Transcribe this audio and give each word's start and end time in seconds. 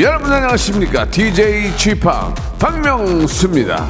여러분 0.00 0.32
안녕하십니까? 0.32 1.10
DJ 1.10 1.76
Chip 1.76 2.08
박명수입니다. 2.58 3.86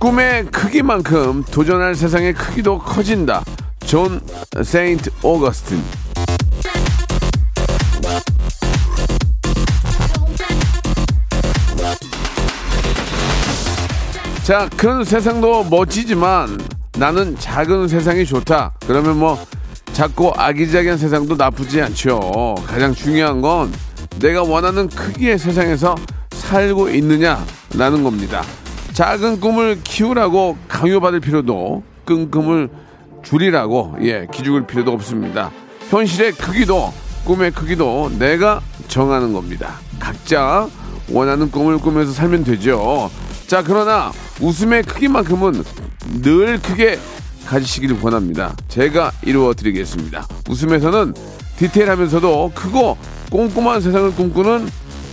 꿈의 0.00 0.46
크기만큼 0.46 1.44
도전할 1.44 1.94
세상의 1.94 2.32
크기도 2.32 2.80
커진다. 2.80 3.44
존 3.86 4.20
세인트 4.64 5.10
오거스틴. 5.22 5.80
자, 14.42 14.68
큰 14.76 15.04
세상도 15.04 15.62
멋지지만 15.62 16.58
나는 16.98 17.36
작은 17.38 17.88
세상이 17.88 18.26
좋다. 18.26 18.72
그러면 18.86 19.18
뭐 19.18 19.38
작고 19.92 20.32
아기자기한 20.36 20.98
세상도 20.98 21.36
나쁘지 21.36 21.80
않죠. 21.80 22.54
가장 22.66 22.94
중요한 22.94 23.40
건 23.40 23.72
내가 24.20 24.42
원하는 24.42 24.88
크기의 24.88 25.38
세상에서 25.38 25.94
살고 26.32 26.90
있느냐라는 26.90 28.04
겁니다. 28.04 28.42
작은 28.92 29.40
꿈을 29.40 29.80
키우라고 29.82 30.58
강요받을 30.68 31.20
필요도 31.20 31.82
큰 32.04 32.30
꿈을 32.30 32.68
줄이라고 33.22 33.96
예 34.02 34.26
기죽을 34.32 34.66
필요도 34.66 34.92
없습니다. 34.92 35.50
현실의 35.88 36.32
크기도 36.32 36.92
꿈의 37.24 37.52
크기도 37.52 38.10
내가 38.18 38.60
정하는 38.88 39.32
겁니다. 39.32 39.74
각자 39.98 40.68
원하는 41.10 41.50
꿈을 41.50 41.78
꾸면서 41.78 42.12
살면 42.12 42.44
되죠. 42.44 43.10
자 43.52 43.62
그러나 43.62 44.10
웃음의 44.40 44.84
크기만큼은 44.84 45.62
늘 46.22 46.58
크게 46.62 46.98
가지시기를 47.44 47.98
원합니다. 48.00 48.56
제가 48.68 49.12
이루어 49.26 49.52
드리겠습니다. 49.52 50.26
웃음에서는 50.48 51.12
디테일하면서도 51.58 52.52
크고 52.54 52.96
꼼꼼한 53.30 53.82
세상을 53.82 54.14
꿈꾸는 54.14 54.66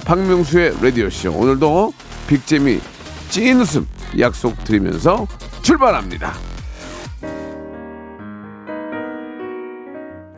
박명수의 0.06 0.82
라디오쇼. 0.82 1.34
오늘도 1.34 1.92
big재미 2.28 2.80
찐 3.28 3.60
웃음 3.60 3.86
약속 4.18 4.64
드리면서 4.64 5.28
출발합니다. 5.62 6.34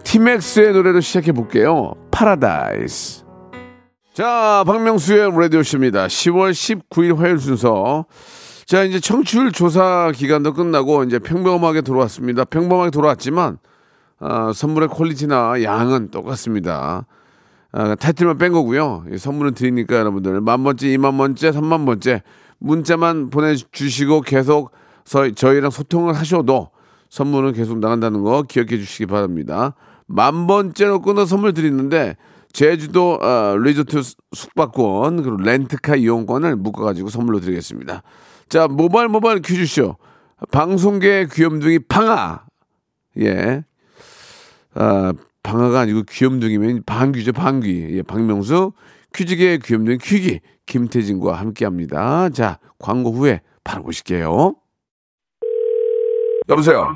T-Max의 0.04 0.74
노래로 0.74 1.02
시작해 1.02 1.32
볼게요. 1.34 1.94
파라다이스. 2.10 3.21
자, 4.22 4.64
박명수의 4.68 5.32
라디오쇼입니다. 5.36 6.06
10월 6.06 6.52
19일 6.52 7.18
화요일 7.18 7.40
순서. 7.40 8.06
자, 8.68 8.84
이제 8.84 9.00
청취율 9.00 9.52
조사 9.52 10.12
기간도 10.14 10.54
끝나고 10.54 11.04
이제 11.06 11.18
평범하게 11.18 11.82
돌아왔습니다. 11.82 12.44
평범하게 12.46 12.92
돌아왔지만, 12.92 13.58
어, 14.20 14.52
선물의 14.54 14.90
퀄리티나 14.90 15.64
양은 15.64 16.12
똑같습니다. 16.12 17.08
아, 17.72 17.96
타이틀만 17.96 18.38
뺀 18.38 18.52
거고요. 18.52 19.06
선물은 19.18 19.56
드리니까 19.56 19.96
여러분들 19.96 20.40
만 20.40 20.64
번째, 20.64 20.88
이만 20.92 21.18
번째, 21.18 21.52
삼만 21.52 21.88
번째 21.88 22.22
문자만 22.60 23.32
보내주시고 23.32 24.22
계속 24.22 24.70
저희랑 25.34 25.72
소통을 25.72 26.14
하셔도 26.14 26.70
선물은 27.10 27.54
계속 27.54 27.80
나간다는 27.80 28.22
거 28.22 28.44
기억해 28.44 28.78
주시기 28.78 29.08
바랍니다. 29.08 29.74
만 30.06 30.46
번째로 30.46 31.02
끊어 31.02 31.26
선물 31.26 31.56
드리는데 31.56 32.18
제주도 32.54 33.14
어, 33.22 33.58
리조트 33.58 34.02
숙박권 34.34 35.24
그리고 35.24 35.38
렌트카 35.38 35.96
이용권을 35.96 36.56
묶어가지고 36.56 37.10
선물로 37.10 37.40
드리겠습니다. 37.40 38.04
자 38.50 38.68
모바일 38.68 39.08
모바일 39.08 39.42
퀴즈쇼 39.42 39.96
방송계 40.52 41.28
귀염둥이 41.32 41.80
방아 41.88 42.46
예 43.20 43.64
아, 44.74 45.14
방아가 45.44 45.82
아니고 45.82 46.04
귀염둥이면 46.10 46.84
방귀죠 46.86 47.34
방귀 47.34 47.88
예 47.92 48.02
박명수 48.02 48.74
퀴즈계 49.14 49.60
귀염둥이 49.64 49.98
퀴기 50.00 50.40
김태진과 50.66 51.34
함께합니다. 51.34 52.30
자 52.30 52.60
광고 52.80 53.12
후에 53.12 53.42
바로 53.64 53.84
보실게요. 53.84 54.56
여보세요. 56.50 56.96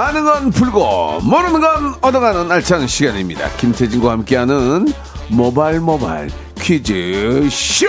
아는 0.00 0.24
건 0.24 0.50
풀고 0.50 1.20
모르는 1.24 1.60
건 1.60 1.94
얻어가는 2.00 2.50
알찬 2.50 2.86
시간입니다. 2.86 3.50
김태진과 3.58 4.10
함께하는 4.12 4.90
모발 5.28 5.78
모발 5.78 6.30
퀴즈 6.58 7.46
쇼. 7.50 7.86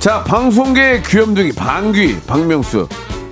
자 0.00 0.24
방송계의 0.24 1.02
귀염둥이 1.02 1.52
방귀 1.52 2.22
박명수 2.26 2.88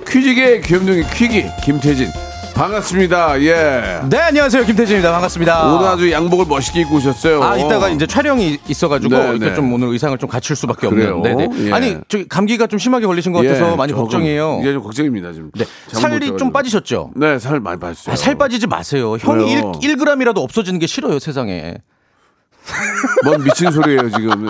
퀴즈계의 0.07 0.61
귀염둥이 0.61 1.03
퀴기 1.11 1.45
김태진 1.65 2.09
반갑습니다. 2.53 3.41
예. 3.41 4.01
네, 4.09 4.17
안녕하세요. 4.19 4.65
김태진입니다. 4.65 5.11
반갑습니다. 5.11 5.73
오늘 5.73 5.87
아주 5.87 6.11
양복을 6.11 6.45
멋있게 6.47 6.81
입고 6.81 6.97
오셨어요. 6.97 7.41
아, 7.41 7.57
이따가 7.57 7.89
이제 7.89 8.05
촬영이 8.05 8.59
있어가지고 8.67 9.15
네, 9.17 9.29
이렇게 9.31 9.45
네. 9.49 9.55
좀 9.55 9.71
오늘 9.73 9.87
의상을 9.89 10.15
좀 10.17 10.29
갖출 10.29 10.55
수밖에? 10.55 10.87
없는. 10.87 11.21
네 11.23 11.33
네. 11.35 11.47
예. 11.67 11.71
아니, 11.71 11.97
저기 12.07 12.27
감기가 12.27 12.67
좀 12.67 12.77
심하게 12.77 13.07
걸리신 13.07 13.31
것 13.31 13.41
같아서 13.41 13.75
많이 13.75 13.91
조금, 13.91 14.03
걱정이에요. 14.03 14.61
예, 14.63 14.73
좀 14.73 14.83
걱정입니다 14.83 15.33
지금. 15.33 15.51
네. 15.55 15.65
살이 15.87 16.27
좀. 16.37 16.51
빠지셨죠? 16.51 17.11
네, 17.15 17.39
살 17.39 17.61
많이 17.61 17.79
빠졌어요. 17.79 18.13
아, 18.13 18.15
살 18.17 18.35
빠지지 18.35 18.67
마세요. 18.67 19.15
형이 19.17 19.45
왜요? 19.55 19.71
1, 19.81 19.95
1g이라도 19.95 20.37
없어지는 20.39 20.79
게 20.79 20.85
싫어요, 20.87 21.17
세상에. 21.17 21.75
뭔 23.23 23.41
미친 23.43 23.71
소리예요 23.71 24.09
지금. 24.11 24.49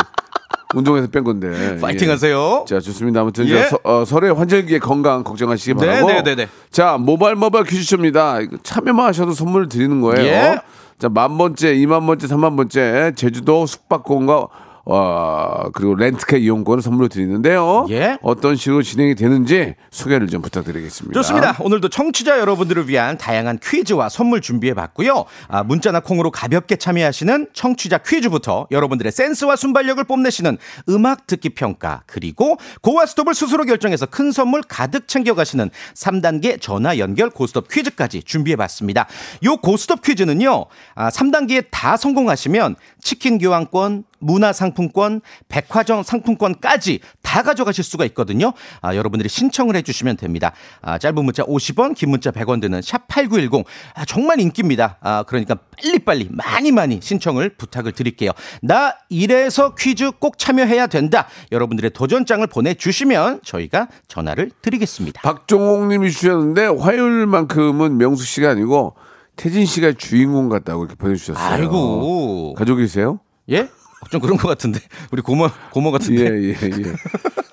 운동해서 0.74 1.08
뺀 1.08 1.24
건데. 1.24 1.78
파이팅 1.80 2.08
예. 2.08 2.12
하세요. 2.12 2.66
자, 2.68 2.80
좋습니다. 2.80 3.22
아무튼 3.22 3.48
예. 3.48 3.64
저 3.64 3.70
서, 3.70 3.80
어, 3.84 4.06
설의 4.06 4.34
환절기의 4.34 4.80
건강 4.80 5.24
걱정하시기 5.24 5.76
네, 5.76 5.86
바라고. 5.86 6.08
네, 6.08 6.24
네, 6.24 6.36
네. 6.36 6.48
자, 6.70 6.98
모바일 7.00 7.36
모바일 7.36 7.66
퀴즈쇼입니다. 7.66 8.40
참여만 8.64 9.08
하셔도 9.08 9.32
선물을 9.34 9.70
드리는 9.70 10.02
거예요. 10.02 10.26
예. 10.26 10.62
자, 11.00 11.10
만 11.10 11.38
번째, 11.38 11.74
이만 11.74 12.06
번째, 12.06 12.28
삼만 12.28 12.56
번째 12.56 13.14
제주도 13.16 13.66
숙박권과 13.66 14.48
어, 14.86 15.70
그리고 15.74 15.96
렌트카 15.96 16.38
이용권을 16.38 16.82
선물로 16.82 17.08
드리는데요. 17.08 17.86
예. 17.90 18.18
어떤 18.22 18.56
식으로 18.56 18.82
진행이 18.82 19.16
되는지 19.16 19.76
소개를 19.92 20.28
좀 20.28 20.42
부탁드리겠습니다. 20.42 21.14
좋습니다. 21.20 21.56
오늘도 21.60 21.90
청취자 21.90 22.40
여러분들을 22.40 22.88
위한 22.90 23.18
다양한 23.18 23.60
퀴즈와 23.62 24.10
선물 24.10 24.42
준비해 24.42 24.74
봤고요. 24.74 25.26
아, 25.48 25.64
문자나 25.64 26.00
콩으로 26.00 26.32
가볍게 26.32 26.76
참여하시는 26.76 27.48
청취자 27.54 28.00
퀴즈부터 28.00 28.68
여러분들의 28.72 29.12
센스와 29.12 29.56
순발력을 29.56 30.04
뽐내시는 30.04 30.58
음악 30.90 31.28
듣기 31.28 31.50
평가 31.50 32.04
그리고 32.08 32.58
고와 32.82 33.06
스톱을 33.06 33.36
스스로 33.36 33.66
결정해서 33.66 34.06
큰 34.08 34.32
선물 34.32 34.62
가득 34.62 35.08
챙겨가시는 35.08 35.70
3단계 35.94 36.60
전화 36.60 36.98
연결 36.98 37.30
고스톱 37.30 37.68
퀴즈까지 37.70 38.24
준비해 38.24 38.56
봤습니다. 38.56 39.08
요 39.44 39.58
고스톱 39.58 40.02
퀴즈는요. 40.02 40.66
아, 40.96 41.10
3단계에 41.10 41.66
다 41.70 41.98
성공하시면 41.98 42.76
치킨 43.02 43.38
교환권, 43.38 44.06
문화상품권, 44.22 45.22
백화점 45.50 46.04
상품권까지 46.04 47.00
다 47.22 47.44
가져가실 47.44 47.84
수가 47.84 48.06
있거든요. 48.06 48.54
아, 48.82 48.96
여러분들이 48.96 49.30
신청을 49.30 49.76
해주시면 49.76 50.18
됩니다. 50.18 50.54
아, 50.82 50.98
짧은 50.98 51.24
문자 51.24 51.44
50원, 51.44 51.96
긴 51.96 52.10
문자 52.10 52.32
100원 52.32 52.62
드는 52.62 52.80
샵8910. 52.80 53.66
아, 53.96 54.06
정말 54.06 54.40
인기입니다. 54.40 54.98
아, 55.02 55.24
그러니까 55.24 55.56
빨리빨리 55.56 56.30
많이 56.32 56.72
많이 56.72 57.00
신청을 57.02 57.56
부탁을 57.58 57.92
드릴게요. 57.92 58.32
나 58.62 58.96
이래서 59.10 59.76
퀴즈 59.76 60.12
꼭 60.12 60.38
참여해야 60.38 60.88
된다. 60.88 61.28
여러분들의 61.52 61.92
도전장을 61.92 62.46
보내주시면 62.48 63.42
저희가 63.44 63.88
전화를 64.08 64.52
드리겠습니다. 64.62 65.22
박종옥 65.22 65.88
님이 65.88 66.12
주셨는데 66.12 66.66
화요일만큼은 66.68 67.98
명수 67.98 68.26
씨가 68.26 68.52
아니고 68.52 68.96
태진 69.36 69.66
씨가 69.66 69.94
주인공 69.94 70.50
같다고 70.50 70.86
이렇게 70.86 70.96
보내주셨어요. 70.96 71.54
아이고. 71.54 72.54
가족이세요? 72.56 73.20
예? 73.50 73.70
좀 74.10 74.20
그런 74.22 74.38
것 74.38 74.48
같은데. 74.48 74.80
우리 75.12 75.22
고모, 75.22 75.50
고모 75.72 75.92
같은데. 75.92 76.22
예, 76.24 76.50
예, 76.50 76.56
예. 76.64 76.96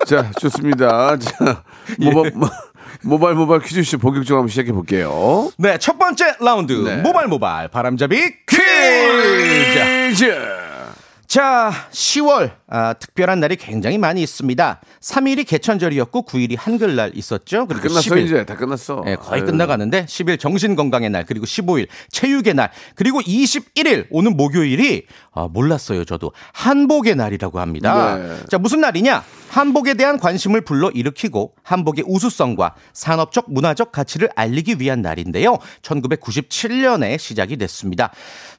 자, 0.05 0.31
좋습니다. 0.39 1.17
자, 1.17 1.63
예. 2.01 2.09
모바, 2.09 2.29
모- 2.33 2.47
모바일 3.03 3.35
모바일 3.35 3.61
퀴즈 3.61 3.83
쇼 3.83 3.97
본격적으로 3.97 4.39
한번 4.39 4.49
시작해 4.49 4.71
볼게요. 4.71 5.51
네, 5.57 5.77
첫 5.77 5.97
번째 5.99 6.35
라운드. 6.39 6.73
네. 6.73 6.97
모발 6.97 7.27
모발 7.27 7.67
바람잡이 7.67 8.15
퀴즈. 8.47 8.63
퀴즈! 10.09 10.35
자, 11.27 11.71
10월 11.91 12.51
아, 12.71 12.93
특별한 12.93 13.39
날이 13.39 13.55
굉장히 13.55 13.97
많이 13.97 14.21
있습니다. 14.21 14.79
3일이 15.01 15.47
개천절이었고 15.47 16.23
9일이 16.23 16.55
한글날 16.57 17.11
있었죠. 17.15 17.65
그리고 17.65 17.87
끝났어, 17.87 18.15
10일 18.15 18.25
이제. 18.25 18.45
다 18.45 18.55
끝났어. 18.55 19.01
네, 19.05 19.15
거의 19.15 19.41
아유. 19.41 19.45
끝나가는데 19.49 20.05
10일 20.05 20.39
정신건강의 20.39 21.09
날 21.09 21.25
그리고 21.25 21.45
15일 21.47 21.87
체육의 22.11 22.53
날 22.53 22.69
그리고 22.95 23.21
21일 23.21 24.05
오는 24.11 24.37
목요일이 24.37 25.05
아, 25.33 25.47
몰랐어요 25.51 26.05
저도 26.05 26.31
한복의 26.53 27.15
날이라고 27.15 27.59
합니다. 27.59 28.17
네. 28.17 28.37
자 28.49 28.57
무슨 28.59 28.81
날이냐? 28.81 29.23
한복에 29.49 29.95
대한 29.95 30.19
관심을 30.19 30.61
불러 30.61 30.91
일으키고 30.91 31.55
한복의 31.63 32.03
우수성과 32.07 32.75
산업적 32.93 33.51
문화적 33.51 33.91
가치를 33.91 34.29
알리기 34.35 34.75
위한 34.79 35.01
날인데요. 35.01 35.57
1997년에 35.81 37.17
시작이 37.17 37.57
됐습니다. 37.57 38.11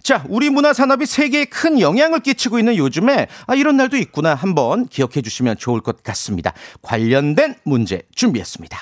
자 0.03 0.25
우리 0.29 0.51
문화 0.51 0.73
산업이 0.73 1.07
세계에 1.07 1.45
큰 1.45 1.79
영향을 1.81 2.21
끼치고 2.21 2.59
있는 2.59 2.77
요즘에 2.77 3.29
아, 3.47 3.55
이런 3.55 3.77
날도 3.77 4.00
있구나 4.01 4.35
한번 4.35 4.87
기억해 4.87 5.23
주시면 5.23 5.57
좋을 5.59 5.81
것 5.81 6.03
같습니다. 6.03 6.53
관련된 6.83 7.57
문제 7.65 8.03
준비했습니다. 8.15 8.79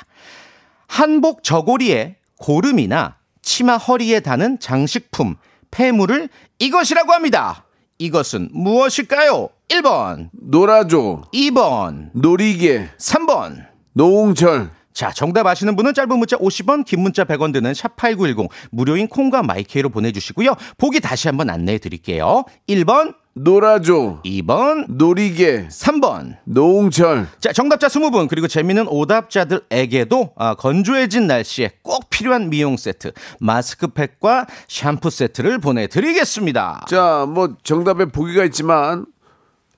한복 0.86 1.44
저고리에 1.44 2.16
고름이나 2.38 3.16
치마 3.42 3.76
허리에 3.76 4.20
다는 4.20 4.58
장식품, 4.58 5.36
패물을 5.70 6.28
이것이라고 6.58 7.12
합니다. 7.12 7.64
이것은 7.98 8.50
무엇일까요? 8.52 9.48
1번, 9.68 10.30
놀아줘. 10.32 11.22
2번, 11.32 12.10
노리개. 12.14 12.88
3번. 12.98 13.66
노홍철. 13.92 14.70
자, 14.92 15.12
정답 15.12 15.46
아시는 15.46 15.76
분은 15.76 15.94
짧은 15.94 16.18
문자 16.18 16.36
50원, 16.36 16.84
긴 16.84 17.00
문자 17.00 17.24
100원 17.24 17.52
드는 17.52 17.72
샵8910 17.72 18.48
무료인 18.70 19.06
콩과 19.06 19.42
My 19.42 19.61
K로 19.61 19.90
보내주시고요. 19.90 20.54
보기 20.76 21.00
다시 21.00 21.28
한번 21.28 21.50
안내해 21.50 21.78
드릴게요. 21.78 22.44
1번, 22.68 23.14
놀아줘. 23.40 24.20
2번, 24.24 24.86
놀이개. 24.88 25.68
3번. 25.68 26.36
노홍철. 26.44 27.26
자, 27.40 27.52
정답자 27.52 27.88
20분, 27.88 28.28
그리고 28.28 28.48
재미있는 28.48 28.86
오답자들에게도 28.88 30.32
아, 30.36 30.54
건조해진 30.54 31.26
날씨에 31.26 31.72
꼭 31.82 32.10
필요한 32.10 32.50
미용 32.50 32.76
세트, 32.76 33.12
마스크팩과 33.40 34.46
샴푸 34.68 35.10
세트를 35.10 35.58
보내드리겠습니다. 35.58 36.86
자, 36.88 37.26
뭐 37.28 37.56
정답에 37.62 38.06
보기가 38.06 38.44
있지만 38.44 39.06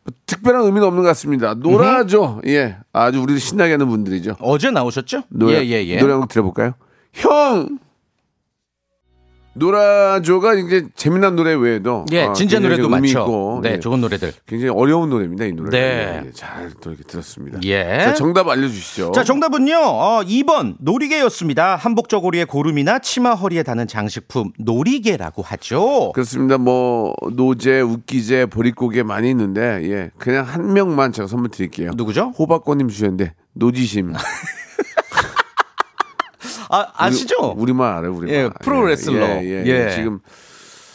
뭐 0.03 0.15
특별한 0.27 0.63
의미는 0.65 0.87
없는 0.87 1.03
것 1.03 1.09
같습니다. 1.09 1.55
놀아줘. 1.55 2.41
예. 2.47 2.77
아주 2.93 3.21
우리도 3.21 3.39
신나게 3.39 3.73
하는 3.73 3.89
분들이죠. 3.89 4.37
어제 4.41 4.71
나오셨죠? 4.71 5.25
노래, 5.29 5.55
예, 5.65 5.67
예, 5.67 5.87
예. 5.87 5.97
노래 5.99 6.13
한 6.13 6.21
곡 6.21 6.29
들어볼까요? 6.29 6.73
형! 7.13 7.79
놀아줘가 9.55 10.55
이제 10.55 10.87
재미난 10.95 11.35
노래 11.35 11.55
외에도 11.55 12.05
예, 12.13 12.25
어, 12.25 12.33
진지한 12.33 12.63
굉장히 12.63 12.83
노래도 12.83 12.89
많죠. 12.89 13.09
있고, 13.21 13.61
네, 13.63 13.73
예, 13.73 13.81
좋은 13.81 14.01
노래들. 14.01 14.33
굉장히 14.47 14.73
어려운 14.73 15.11
노래입니다, 15.11 15.45
이 15.47 15.53
노래. 15.53 15.71
네. 15.71 16.23
예, 16.27 16.33
잘또 16.33 16.91
이렇게 16.91 17.05
들었습니다. 17.05 17.59
예. 17.65 18.01
자, 18.05 18.15
정답 18.15 18.49
알려 18.49 18.69
주시죠. 18.69 19.13
자, 19.13 19.25
정답은요, 19.25 19.77
어, 19.77 20.23
2번, 20.25 20.77
놀이개였습니다. 20.79 21.77
한복 21.77 22.09
저고리에 22.09 22.45
고름이나 22.45 23.01
치마 23.01 23.35
허리에 23.35 23.63
다는 23.65 23.87
장식품, 23.89 24.53
놀이개라고 24.59 25.43
하죠. 25.43 26.13
그렇습니다. 26.13 26.57
뭐 26.59 27.15
노제, 27.33 27.81
웃기제, 27.81 28.47
보릿고개 28.47 29.03
많이 29.03 29.31
있는데 29.31 29.81
예, 29.91 30.11
그냥 30.19 30.45
한 30.45 30.73
명만 30.73 31.13
제가 31.13 31.27
선물 31.27 31.51
드릴게요. 31.51 31.91
누구죠? 31.97 32.33
호박꽃님 32.39 32.89
주셨는데 32.89 33.35
노지심. 33.55 34.13
아, 36.69 36.87
아시죠? 36.97 37.55
우리, 37.57 37.73
말 37.73 37.93
알아요, 37.95 38.15
우리 38.15 38.31
예, 38.33 38.43
말. 38.45 38.53
프로 38.63 38.85
레슬러. 38.87 39.27
예, 39.27 39.43
예, 39.45 39.65
예. 39.67 39.87
예. 39.87 39.91
지금 39.95 40.19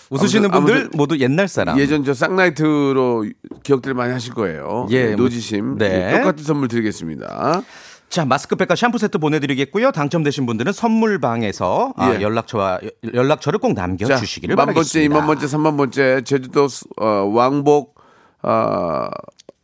웃으시는 0.10 0.46
아무튼- 0.52 0.60
분들 0.66 0.76
아무튼 0.82 0.98
모두 0.98 1.18
옛날 1.20 1.48
사람. 1.48 1.80
예전 1.80 2.04
저 2.04 2.14
쌍라이트로 2.14 3.26
기억들 3.64 3.94
많이 3.94 4.14
하실 4.14 4.34
거예요. 4.34 4.88
예, 4.92 5.12
예, 5.12 5.16
노지심. 5.16 5.78
네. 5.78 6.12
예, 6.14 6.18
똑같은 6.20 6.44
선물 6.44 6.68
드리겠습니다. 6.68 7.62
자, 8.08 8.24
마스크팩과 8.24 8.76
샴푸 8.76 9.00
세트 9.00 9.18
보내드리겠고요. 9.18 9.92
당첨되신 9.92 10.46
분들은 10.46 10.72
선물방에서 10.74 11.94
아, 11.98 12.14
예. 12.14 12.22
연락처와 12.22 12.80
연락처를 13.14 13.58
꼭 13.60 13.76
자, 13.76 13.82
남겨주시기를 13.82 14.56
만 14.56 14.68
번째, 14.68 14.76
바라겠습니다. 14.76 15.16
이만 15.16 15.26
번째, 15.28 15.48
삼만 15.48 15.76
번째 15.78 16.22
제주도 16.24 16.68
수- 16.68 16.86
어, 17.02 17.06
왕복 17.34 17.96
어, 18.44 19.08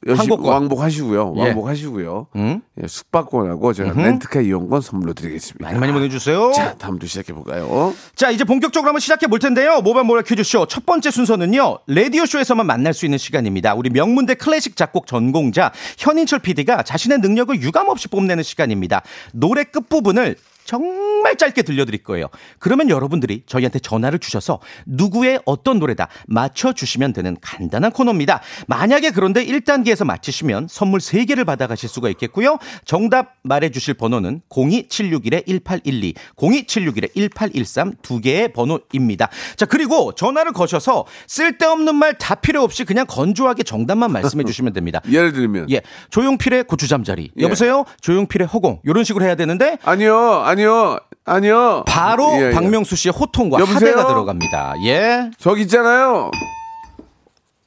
여시, 0.07 0.19
항복권. 0.19 0.51
왕복 0.51 0.81
하시고요. 0.81 1.33
예. 1.37 1.41
왕복 1.41 1.67
하시고요. 1.67 2.27
음? 2.35 2.61
예, 2.81 2.87
숙박권하고 2.87 3.71
제가 3.73 3.93
렌트카 3.93 4.41
이용권 4.41 4.81
선물로 4.81 5.13
드리겠습니다. 5.13 5.63
많이 5.67 5.79
많이 5.79 5.93
보내주세요. 5.93 6.51
자, 6.53 6.75
다음도 6.75 7.05
시작해 7.05 7.33
볼까요? 7.33 7.93
자, 8.15 8.31
이제 8.31 8.43
본격적으로 8.43 8.87
한번 8.89 8.99
시작해 8.99 9.27
볼 9.27 9.37
텐데요. 9.37 9.81
모바일 9.81 10.05
모바일 10.07 10.23
퀴즈쇼 10.23 10.65
첫 10.65 10.87
번째 10.87 11.11
순서는요. 11.11 11.79
라디오 11.87 12.25
쇼에서만 12.25 12.65
만날 12.65 12.95
수 12.95 13.05
있는 13.05 13.19
시간입니다. 13.19 13.75
우리 13.75 13.91
명문대 13.91 14.35
클래식 14.35 14.75
작곡 14.75 15.05
전공자 15.05 15.71
현인철 15.99 16.39
PD가 16.39 16.81
자신의 16.81 17.19
능력을 17.19 17.61
유감없이 17.61 18.07
뽐내는 18.07 18.41
시간입니다. 18.43 19.03
노래 19.33 19.63
끝 19.63 19.87
부분을 19.87 20.35
정말 20.71 21.35
짧게 21.35 21.63
들려드릴 21.63 22.01
거예요. 22.03 22.27
그러면 22.57 22.89
여러분들이 22.89 23.43
저희한테 23.45 23.79
전화를 23.79 24.19
주셔서 24.19 24.59
누구의 24.85 25.41
어떤 25.45 25.79
노래다 25.79 26.07
맞춰주시면 26.27 27.11
되는 27.11 27.35
간단한 27.41 27.91
코너입니다. 27.91 28.39
만약에 28.67 29.11
그런데 29.11 29.45
1단계에서 29.45 30.05
맞히시면 30.05 30.67
선물 30.69 31.01
3개를 31.01 31.45
받아가실 31.45 31.89
수가 31.89 32.07
있겠고요. 32.11 32.57
정답 32.85 33.33
말해주실 33.43 33.95
번호는 33.95 34.41
02761-1812, 34.49 36.13
02761-1813 36.37 37.95
두 38.01 38.21
개의 38.21 38.53
번호입니다. 38.53 39.27
자, 39.57 39.65
그리고 39.65 40.13
전화를 40.13 40.53
거셔서 40.53 41.05
쓸데없는 41.27 41.95
말 41.95 42.11
다 42.21 42.35
필요 42.35 42.61
없이 42.61 42.83
그냥 42.83 43.05
건조하게 43.07 43.63
정답만 43.63 44.11
말씀해 44.11 44.43
주시면 44.43 44.73
됩니다. 44.73 45.01
예를 45.11 45.31
들면 45.33 45.71
예, 45.71 45.81
조용필의 46.11 46.65
고추잠자리. 46.65 47.31
예. 47.39 47.43
여보세요? 47.43 47.83
조용필의 48.01 48.47
허공. 48.47 48.79
이런 48.83 49.03
식으로 49.03 49.25
해야 49.25 49.33
되는데 49.35 49.77
아니요, 49.83 50.41
아니 50.45 50.60
요, 50.63 50.97
아니요. 51.25 51.83
바로 51.87 52.31
예, 52.33 52.47
예. 52.47 52.51
박명수 52.51 52.95
씨의 52.95 53.13
호통과 53.13 53.59
여보세요? 53.59 53.75
하대가 53.91 54.07
들어갑니다. 54.07 54.75
예, 54.85 55.31
저기 55.37 55.61
있잖아요. 55.63 56.31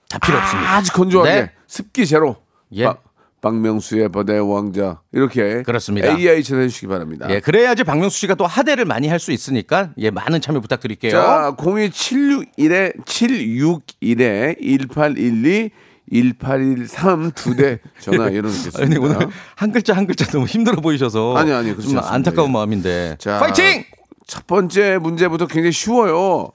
다 0.09 0.19
필요 0.19 0.39
없습니다. 0.39 0.77
아주 0.77 0.93
건조하게 0.93 1.31
네. 1.35 1.51
습기 1.67 2.07
제로. 2.07 2.37
예. 2.73 2.85
박- 2.85 3.03
박명수의 3.41 4.09
바다의 4.09 4.41
왕자 4.51 5.01
이렇게 5.13 5.63
그렇습니다. 5.65 6.09
AI처럼 6.17 6.63
해주시기 6.65 6.87
바랍니다. 6.87 7.27
예, 7.29 7.41
그래야지 7.41 7.85
박명수 7.85 8.19
씨가 8.21 8.37
또 8.37 8.47
하대를 8.47 8.87
많이 8.87 9.07
할 9.07 9.19
수 9.21 9.33
있으니까 9.33 9.91
예, 9.99 10.11
많은 10.11 10.41
참여 10.41 10.61
부탁드릴게요. 10.61 11.11
자, 11.13 11.55
02761에 11.59 13.05
761에 13.05 14.57
1812 14.63 15.71
1813 16.13 17.33
두 17.33 17.55
대 17.57 17.81
전화 18.01 18.25
열어놓겠습니다. 18.35 18.83
아니 18.83 18.97
오늘 18.99 19.29
한 19.57 19.73
글자 19.73 19.95
한 19.97 20.07
글자 20.07 20.27
너무 20.27 20.47
힘들어 20.47 20.81
보이셔서 20.81 21.37
아니, 21.37 21.53
아니, 21.53 21.75
좀. 21.81 21.99
안타까운 21.99 22.49
예. 22.49 22.53
마음인데 22.53 23.17
자, 23.19 23.39
파이팅! 23.39 23.85
첫 24.27 24.47
번째 24.47 24.99
문제부터 24.99 25.47
굉장히 25.47 25.73
쉬워요. 25.73 26.51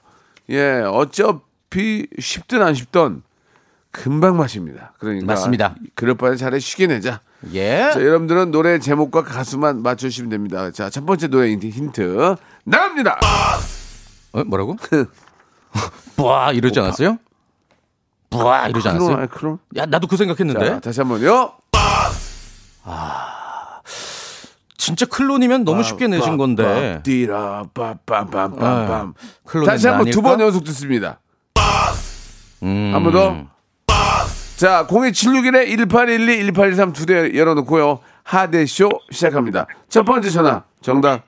예, 0.50 0.82
어차피 0.86 2.06
쉽든 2.18 2.62
안 2.62 2.74
쉽든 2.74 3.22
금방 3.92 4.36
마십니다. 4.36 4.92
그러니까 4.98 5.26
맞습니다. 5.26 5.74
그럴 5.94 6.14
바에 6.16 6.36
차라리 6.36 6.60
쉬게 6.60 6.86
내자. 6.86 7.20
예. 7.52 7.90
자, 7.92 8.00
여러분들은 8.04 8.50
노래 8.50 8.78
제목과 8.78 9.22
가수만 9.24 9.82
맞추시면 9.82 10.30
됩니다. 10.30 10.70
자, 10.70 10.90
첫 10.90 11.06
번째 11.06 11.28
노래 11.28 11.48
힌트, 11.50 11.66
힌트 11.66 12.36
나갑니다. 12.64 13.18
어, 14.32 14.44
뭐라고? 14.44 14.76
부아 16.16 16.52
이러지 16.52 16.78
않았어요? 16.80 17.18
부아 18.30 18.68
이러지 18.68 18.88
크론, 18.88 18.96
않았어요? 18.96 19.16
아니, 19.18 19.28
크론. 19.28 19.58
야 19.76 19.86
나도 19.86 20.06
그 20.06 20.16
생각했는데 20.16 20.64
자, 20.66 20.80
다시 20.80 21.00
한번요. 21.00 21.52
진짜 24.76 25.04
클론이면 25.06 25.64
너무 25.64 25.82
쉽게 25.82 26.06
내신 26.06 26.36
건데 26.36 27.00
띠라 27.02 27.64
빰빰빰빰빰. 27.74 29.14
클론은 29.44 29.66
다시 29.70 29.86
한번 29.88 30.10
두 30.10 30.22
번? 30.22 30.40
연속 30.40 30.64
듣습니다. 30.64 31.20
음. 32.62 32.90
한번 32.94 33.12
더. 33.12 33.50
자, 34.56 34.86
02761에 34.88 35.66
1812, 35.68 36.52
1813 36.52 36.92
두 36.92 37.06
대 37.06 37.34
열어놓고요. 37.34 38.00
하대쇼 38.22 38.90
시작합니다. 39.10 39.66
첫 39.88 40.04
번째 40.04 40.28
전화. 40.30 40.64
정답. 40.82 41.24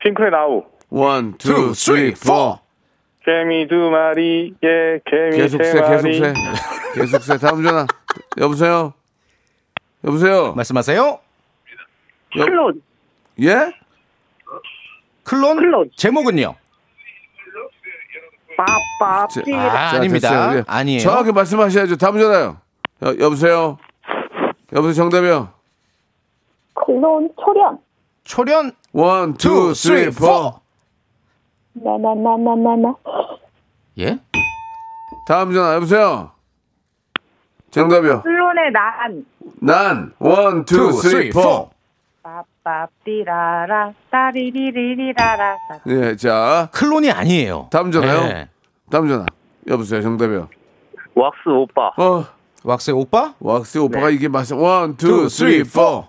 핑클의 0.00 0.30
Now. 0.30 0.62
One, 0.90 1.36
two, 1.38 1.74
three, 1.74 2.14
four. 2.14 2.58
개미 3.28 3.68
두 3.68 3.90
마리, 3.90 4.54
예, 4.64 5.00
개미 5.04 5.36
계속 5.36 5.62
세 5.62 5.72
세, 5.72 5.80
계속 5.82 6.02
마리. 6.02 6.18
세. 6.18 6.32
계속 6.94 7.22
세. 7.22 7.36
다음 7.36 7.62
전화. 7.62 7.86
여보세요? 8.38 8.94
여보세요? 10.02 10.54
말씀하세요. 10.54 11.20
클론. 12.32 12.80
예? 13.42 13.70
클론, 15.24 15.58
클론. 15.58 15.90
제목은요? 15.94 16.54
빠빠. 18.56 19.26
자, 19.28 19.42
아, 19.52 19.90
자, 19.90 19.96
아닙니다. 19.98 20.30
됐어요. 20.30 20.58
예. 20.60 20.64
아니에요. 20.66 21.00
정확히 21.00 21.30
말씀하셔야죠. 21.30 21.96
다음 21.96 22.18
전화요. 22.18 22.56
여, 23.02 23.08
여보세요? 23.20 23.76
여보세요? 24.72 24.94
정답이요? 24.94 25.52
클론 26.72 27.30
초련 27.44 27.74
네. 27.74 27.80
초련 28.24 28.72
One, 28.94 29.34
two, 29.34 29.74
three, 29.74 30.08
four. 30.12 30.62
나나나나나나 31.82 32.94
예? 33.98 34.18
다음 35.26 35.52
전화 35.52 35.74
여보세요. 35.74 36.30
정답이요. 37.70 38.22
클론의 38.22 38.72
난 38.72 39.24
난 39.60 40.12
one, 40.18 40.64
two, 40.64 40.92
three, 40.92 41.30
four. 41.30 41.70
빠빠띠라라 42.22 43.92
따리리리리라라 44.10 45.56
예, 45.88 46.16
자 46.16 46.68
클론이 46.72 47.10
아니에요. 47.10 47.68
다음 47.70 47.90
전화요. 47.90 48.20
네. 48.20 48.48
다음 48.90 49.08
전화. 49.08 49.24
여보세요. 49.66 50.00
정답이요. 50.02 50.48
왁스 51.14 51.48
오빠. 51.48 51.88
어, 51.96 52.24
왁스의 52.64 52.96
오빠? 52.96 53.34
왁스 53.40 53.78
오빠가 53.78 54.10
이게 54.10 54.28
맞어. 54.28 54.56
One, 54.56 54.96
two, 54.96 55.28
three, 55.28 55.64
four. 55.64 56.06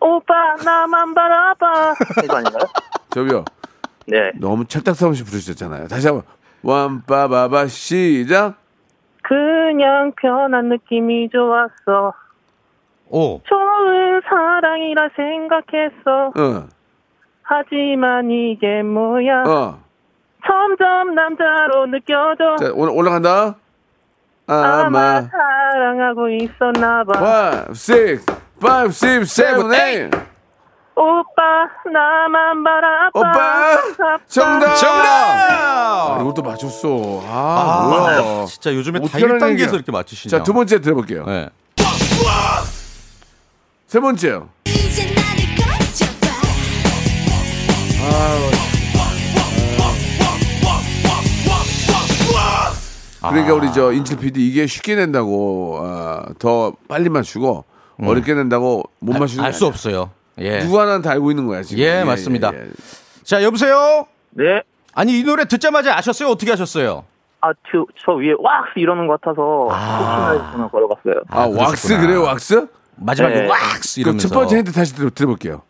오빠 0.00 0.54
나만 0.64 1.14
바라봐 1.14 1.94
이거 2.24 2.36
아닌가요? 2.36 2.62
저기요. 3.10 3.44
네. 4.06 4.32
너무 4.36 4.64
찰떡 4.66 5.02
없이 5.02 5.24
부르셨잖아요. 5.24 5.88
다시 5.88 6.06
한번. 6.06 6.24
원, 6.62 7.02
빠바바 7.02 7.66
시작. 7.68 8.54
그냥 9.22 10.12
편한 10.20 10.68
느낌이 10.68 11.28
좋았어 11.30 12.14
오. 13.08 13.40
좋은 13.44 14.20
사랑이라 14.28 15.08
생각했어 15.16 16.26
어, 16.36 16.68
하지만 17.42 18.30
이게 18.30 18.82
뭐야 18.82 19.42
어. 19.46 19.80
점점 20.46 21.14
남자로 21.14 21.86
느껴져 21.86 22.56
자, 22.56 22.70
오늘 22.74 22.92
올라간다. 22.96 23.56
아마 24.46 24.84
아마. 24.86 25.22
사랑하고 25.22 26.28
있었나 26.28 27.02
봐 27.02 27.66
5, 27.68 27.72
6, 27.72 28.22
5, 28.62 28.84
6, 28.86 29.24
7, 29.26 29.54
8. 29.68 30.10
오빠 30.96 31.68
나만 31.92 32.64
바라봐. 32.64 33.10
오빠! 33.14 34.18
정답! 34.28 34.74
정답! 34.76 35.04
아, 35.04 36.18
이것도 36.22 36.40
맞췄어. 36.42 37.22
아, 37.26 37.86
뭐야. 37.88 38.46
진짜 38.46 38.74
요즘에 38.74 39.00
다 39.00 39.04
어떻게 39.04 39.22
하는 39.26 39.38
1단계에서 39.38 39.50
얘기야. 39.52 39.68
이렇게 39.74 39.92
맞추시냐. 39.92 40.38
자두 40.38 40.54
번째 40.54 40.80
들어볼게요. 40.80 41.24
네. 41.26 41.48
세 43.86 44.00
번째요. 44.00 44.48
그러니까 53.20 53.54
우리 53.54 53.72
저 53.72 53.92
인칠 53.92 54.18
PD 54.18 54.46
이게 54.48 54.66
쉽게 54.66 54.94
낸다고 54.94 55.78
아, 55.82 56.26
더 56.38 56.72
빨리 56.88 57.08
맞추고 57.08 57.64
어렵게 58.00 58.34
낸다고 58.34 58.84
못 59.00 59.18
맞추는 59.18 59.44
알 59.44 59.52
수 59.52 59.66
없어요. 59.66 60.10
예. 60.38 60.60
누구 60.60 60.80
하나는 60.80 61.02
다 61.02 61.10
알고 61.12 61.30
있는 61.30 61.46
거야 61.46 61.62
지금 61.62 61.82
예, 61.82 62.04
맞습니다. 62.04 62.52
자, 63.22 63.42
여보세요? 63.42 64.06
네. 64.30 64.62
아니, 64.92 65.18
이 65.18 65.24
노래 65.24 65.44
듣자마자 65.44 65.96
아셨어요? 65.96 66.28
어떻게 66.28 66.52
아셨어요? 66.52 67.04
아, 67.40 67.52
저, 67.70 67.84
저 68.04 68.12
위에 68.12 68.34
왁스 68.38 68.72
이러는 68.78 69.06
것 69.06 69.20
같아서 69.20 69.68
혹시나 69.68 70.52
전화 70.52 70.68
걸어봤어요. 70.68 71.14
아, 71.28 71.42
아, 71.42 71.46
왁스. 71.48 71.98
그래요 72.00 72.22
왁스? 72.22 72.66
마지막에 72.96 73.42
네. 73.42 73.46
왁스 73.46 73.96
그 73.96 74.00
이러면서. 74.00 74.28
첫 74.28 74.34
번째 74.34 74.56
힌트 74.58 74.72
다시 74.72 74.94
들어, 74.94 75.10
들어볼게요 75.14 75.62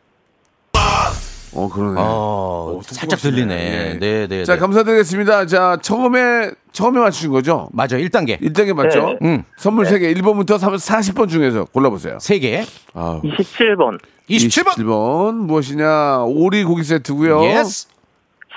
어 1.57 1.69
그러네 1.71 1.95
어, 1.99 2.81
살짝 2.85 3.19
똑똑하시네. 3.19 3.33
들리네. 3.33 3.55
예. 3.55 3.99
네, 3.99 4.27
네. 4.29 4.45
자, 4.45 4.55
네. 4.55 4.59
감사드리겠습니다. 4.59 5.47
자, 5.47 5.79
처음에, 5.81 6.51
처음에 6.73 7.01
맞추신 7.01 7.31
거죠? 7.31 7.71
맞아, 7.73 7.97
1단계. 7.97 8.39
1단계 8.43 8.75
맞죠? 8.75 9.17
음. 9.23 9.43
선물 9.57 9.87
세 9.87 9.99
3개, 9.99 10.15
1번부터 10.19 10.59
40번 10.59 11.29
중에서 11.31 11.65
골라보세요. 11.65 12.19
3개. 12.19 12.67
아, 12.93 13.21
27번, 13.25 13.99
27번. 14.29 14.75
27번 14.77 15.35
무엇이냐? 15.35 16.25
오리 16.27 16.63
고기 16.65 16.85
세트고요 16.85 17.43
yes. 17.45 17.89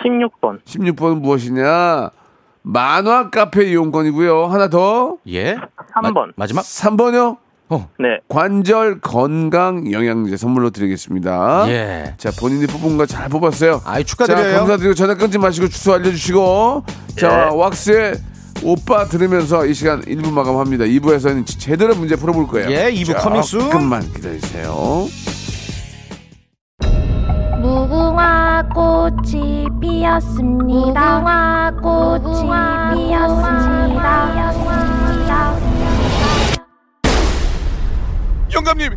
16번, 0.03 0.61
16번은 0.65 1.21
무엇이냐? 1.21 2.09
만화 2.61 3.29
카페 3.29 3.69
이용권이고요. 3.69 4.47
하나 4.47 4.69
더. 4.69 5.15
예. 5.27 5.55
3번. 5.95 6.33
마, 6.35 6.45
지막 6.47 6.63
3번요? 6.65 7.37
네. 7.99 8.19
관절 8.27 8.99
건강 9.01 9.91
영양제 9.91 10.37
선물로 10.37 10.71
드리겠습니다. 10.71 11.65
예. 11.69 12.13
자, 12.17 12.31
본인이 12.39 12.65
뽑은 12.67 12.97
거 12.97 13.05
잘 13.05 13.29
뽑았어요. 13.29 13.81
아이, 13.85 14.03
축하드려요. 14.03 14.51
자, 14.53 14.57
감사드리고 14.59 14.93
전화 14.95 15.13
끊지 15.15 15.37
마시고 15.37 15.67
주소 15.69 15.93
알려주시고. 15.93 16.83
자, 17.17 17.49
왁스의 17.53 18.15
오빠 18.63 19.05
들으면서 19.05 19.65
이 19.65 19.73
시간 19.73 20.01
1부 20.01 20.31
마감합니다. 20.31 20.85
2부에서는 20.85 21.45
제대로 21.45 21.95
문제 21.95 22.15
풀어볼 22.15 22.47
거예요. 22.47 22.69
예, 22.71 22.91
2부 22.91 23.17
coming 23.21 23.41
soon. 23.41 23.59
조금만 23.61 24.01
기다리세요. 24.13 25.07
무궁화 27.61 28.67
꽃이 28.73 29.65
피었습니다. 29.81 31.19
무궁화 31.19 31.71
꽃이 31.81 32.49
피었습니다. 33.07 33.68
영감님, 38.59 38.93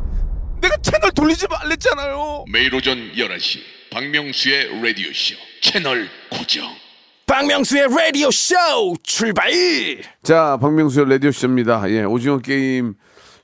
내가 0.61 0.76
채널 0.78 1.12
돌리지 1.12 1.47
말랬잖아요. 1.49 2.47
매일 2.52 2.75
오전 2.75 2.99
11시 3.12 3.61
박명수의 3.92 4.83
라디오쇼 4.83 5.37
채널 5.61 6.09
고정 6.31 6.64
박명수의 7.26 7.87
라디오 7.97 8.28
쇼 8.33 8.57
출발! 9.04 9.52
자, 10.25 10.59
박명수의 10.61 11.09
라디오 11.11 11.31
쇼입니다. 11.31 11.88
예, 11.90 12.02
오징어 12.02 12.38
게임 12.38 12.95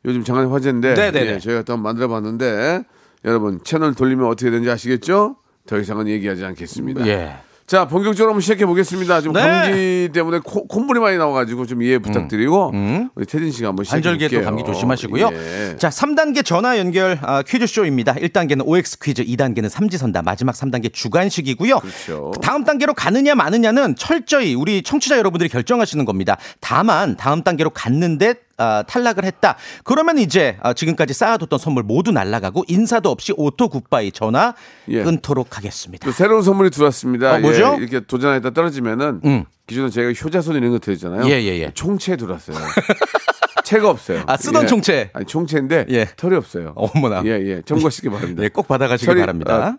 요즘 0.04 0.24
장안의 0.24 0.50
화제인데. 0.50 0.94
네네네. 0.94 1.34
예, 1.34 1.38
저희가 1.38 1.62
또 1.62 1.74
한번 1.74 1.90
만들어 1.90 2.08
봤는데. 2.08 2.82
여러분, 3.24 3.62
채널 3.62 3.94
돌리면 3.94 4.26
어떻게 4.26 4.50
되는지 4.50 4.70
아시겠죠? 4.70 5.36
더 5.66 5.78
이상은 5.78 6.08
얘기하지 6.08 6.44
않겠습니다. 6.44 7.06
예. 7.06 7.36
자, 7.68 7.86
본격적으로 7.86 8.30
한번 8.30 8.40
시작해 8.40 8.64
보겠습니다. 8.64 9.20
지금 9.20 9.34
네. 9.34 9.42
감기 9.42 10.08
때문에 10.14 10.38
코, 10.42 10.66
콧물이 10.66 11.00
많이 11.00 11.18
나와가지고 11.18 11.66
좀 11.66 11.82
이해 11.82 11.98
부탁드리고 11.98 12.70
음. 12.72 13.10
우리 13.14 13.26
태진 13.26 13.52
씨가 13.52 13.68
한번 13.68 13.84
시작해 13.84 14.00
또 14.00 14.16
볼게요. 14.16 14.42
감기 14.42 14.64
조심하시고요. 14.64 15.28
예. 15.30 15.76
자, 15.76 15.90
3단계 15.90 16.42
전화 16.42 16.78
연결 16.78 17.18
아, 17.20 17.42
퀴즈 17.42 17.66
쇼입니다. 17.66 18.14
1단계는 18.14 18.66
OX 18.66 18.98
퀴즈, 19.00 19.22
2단계는 19.22 19.68
삼지선다, 19.68 20.22
마지막 20.22 20.54
3단계 20.54 20.90
주관식이고요. 20.94 21.80
그렇죠. 21.80 22.32
다음 22.40 22.64
단계로 22.64 22.94
가느냐 22.94 23.34
마느냐는 23.34 23.94
철저히 23.96 24.54
우리 24.54 24.82
청취자 24.82 25.18
여러분들이 25.18 25.50
결정하시는 25.50 26.06
겁니다. 26.06 26.38
다만 26.60 27.18
다음 27.18 27.42
단계로 27.42 27.68
갔는데 27.68 28.47
아, 28.58 28.82
탈락을 28.86 29.24
했다. 29.24 29.56
그러면 29.84 30.18
이제 30.18 30.56
아, 30.60 30.72
지금까지 30.72 31.14
쌓아뒀던 31.14 31.58
선물 31.60 31.84
모두 31.84 32.10
날라가고 32.10 32.64
인사도 32.66 33.08
없이 33.10 33.32
auto 33.36 33.68
goodbye 33.68 34.10
전화 34.10 34.54
예. 34.88 35.04
끊도록 35.04 35.56
하겠습니다. 35.56 36.04
또 36.04 36.12
새로운 36.12 36.42
선물이 36.42 36.70
들어왔습니다. 36.70 37.36
어, 37.36 37.38
뭐죠? 37.38 37.76
예, 37.78 37.82
이렇게 37.82 38.00
도전하다 38.00 38.50
떨어지면은 38.50 39.20
음. 39.24 39.44
기존에 39.68 39.90
저희가 39.90 40.12
효자손 40.12 40.56
이런 40.56 40.72
거 40.72 40.78
드렸잖아요. 40.80 41.24
예, 41.26 41.40
예, 41.40 41.58
예. 41.60 41.70
총체 41.72 42.16
들어왔어요. 42.16 42.56
채가 43.62 43.90
없어요. 43.90 44.24
아, 44.26 44.36
쓰던 44.36 44.64
예. 44.64 44.66
총채. 44.66 45.10
아니, 45.12 45.24
총채인데 45.26 45.86
예. 45.90 46.08
털이 46.16 46.34
없어요. 46.34 46.72
어머나. 46.74 47.22
예, 47.26 47.30
예. 47.30 47.62
점거시기 47.64 48.08
바랍니다. 48.08 48.42
예, 48.44 48.48
꼭 48.48 48.66
받아가시기 48.66 49.06
털이, 49.06 49.20
바랍니다. 49.20 49.54
아, 49.54 49.76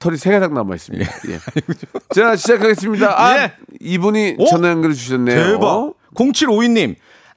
털이 0.00 0.16
세 0.16 0.32
가닥 0.32 0.52
남아 0.54 0.74
있습니다. 0.74 1.12
예. 1.28 1.38
자, 2.14 2.34
시작하겠습니다. 2.34 3.22
아, 3.22 3.38
예. 3.38 3.52
이분이 3.80 4.36
오? 4.38 4.46
전화 4.46 4.70
연결해 4.70 4.94
주셨네요. 4.94 5.52
대박. 5.52 5.92
0752님. 6.14 6.96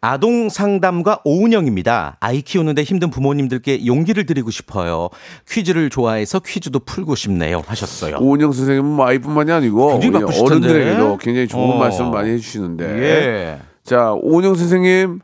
아동 0.10 0.50
상담가 0.50 1.20
오은영입니다. 1.24 2.18
아이 2.20 2.44
키우는데 2.44 2.84
힘든 2.84 3.10
부모님들께 3.10 3.88
용기를 3.88 4.28
드리고 4.28 4.52
싶어요. 4.52 5.10
퀴즈를 5.50 5.90
좋아해서 5.90 6.40
퀴즈도 6.42 6.78
풀고 6.80 7.16
싶네요. 7.16 7.64
하셨어요. 7.66 8.18
오은영 8.22 8.52
선생님은 8.52 8.92
뭐 8.92 9.08
아이뿐만이 9.08 9.52
아니고. 9.52 9.94
어른들에게도 9.94 11.18
굉장히 11.18 11.48
좋은 11.48 11.72
어. 11.72 11.78
말씀 11.80 12.12
많이 12.12 12.30
해주시는데. 12.30 12.86
예. 12.86 13.58
자, 13.84 14.14
오은영 14.14 14.54
선생님, 14.54 15.22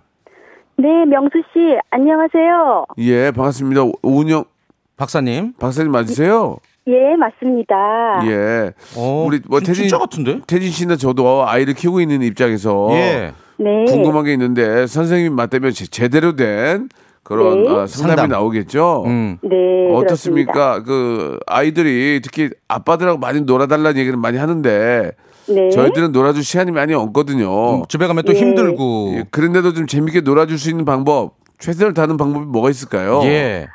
네, 0.78 0.88
명수 1.06 1.38
씨, 1.54 1.60
안녕하세요. 1.92 2.86
예, 2.98 3.30
반갑습니다. 3.32 3.84
오- 3.84 3.94
오은영 4.02 4.46
박사님. 4.98 5.54
박사님 5.60 5.92
맞으세요? 5.92 6.58
예, 6.88 7.16
맞습니다. 7.20 7.76
예. 8.26 8.72
어, 8.98 9.26
우리 9.28 9.40
뭐 9.48 9.60
진- 9.60 9.68
태진 9.68 9.84
진짜 9.84 10.00
같은데? 10.00 10.40
태진 10.48 10.72
씨나 10.72 10.96
저도 10.96 11.48
아이를 11.48 11.76
키우고 11.76 12.02
있는 12.02 12.24
입장에서 12.24 12.90
예. 12.94 13.34
네. 13.63 13.86
궁금한 13.86 14.25
게 14.25 14.34
있는데 14.34 14.88
선생님 14.88 15.34
맞다면 15.36 15.72
제- 15.72 15.86
제대로 15.88 16.36
된 16.36 16.89
그런 17.24 17.63
네. 17.63 17.70
어, 17.70 17.88
상담이 17.88 18.18
상담. 18.18 18.30
나오겠죠. 18.30 19.03
음. 19.06 19.38
네, 19.44 19.50
그렇습니다. 19.50 19.98
어떻습니까? 19.98 20.84
그 20.84 21.38
아이들이 21.46 22.20
특히 22.24 22.50
아빠들하고 22.68 23.20
많이 23.20 23.41
놀아달라는 23.41 23.98
얘기를 24.00 24.18
많이 24.18 24.38
하는데 24.38 25.12
네. 25.48 25.70
저희들은 25.70 26.12
놀아줄 26.12 26.44
시간이 26.44 26.72
많이 26.72 26.94
없거든요. 26.94 27.75
음, 27.80 27.84
집에 27.89 28.08
가면 28.08 28.24
또 28.25 28.34
예. 28.34 28.39
힘들고. 28.39 29.13
예, 29.18 29.24
그런데도 29.32 29.74
좀 29.74 29.86
재밌게 29.88 30.22
놀아줄 30.22 30.58
수 30.58 30.70
있는 30.70 30.86
방법, 30.86 31.36
최선을 31.60 31.94
다하는 31.94 32.18
방법이 32.18 32.46
뭐가 32.46 32.70
있을까요? 32.70 33.22
예. 33.25 33.68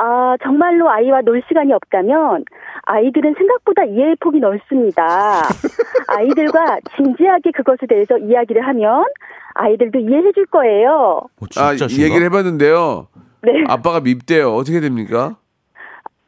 아, 0.00 0.36
정말로 0.44 0.88
아이와 0.88 1.22
놀 1.22 1.42
시간이 1.48 1.72
없다면 1.72 2.44
아이들은 2.82 3.34
생각보다 3.36 3.84
이해의 3.84 4.16
폭이 4.20 4.38
넓습니다. 4.38 5.02
아이들과 6.06 6.78
진지하게 6.96 7.50
그것에 7.50 7.86
대해서 7.88 8.16
이야기를 8.16 8.64
하면 8.66 9.04
아이들도 9.54 9.98
이해해 9.98 10.32
줄 10.32 10.46
거예요. 10.46 11.22
어, 11.40 11.46
아, 11.56 11.70
진짜신가? 11.70 12.04
얘기를 12.04 12.24
해봤는데요. 12.26 13.08
네. 13.42 13.64
아빠가 13.66 13.98
밉대요. 14.00 14.54
어떻게 14.54 14.78
됩니까? 14.80 15.36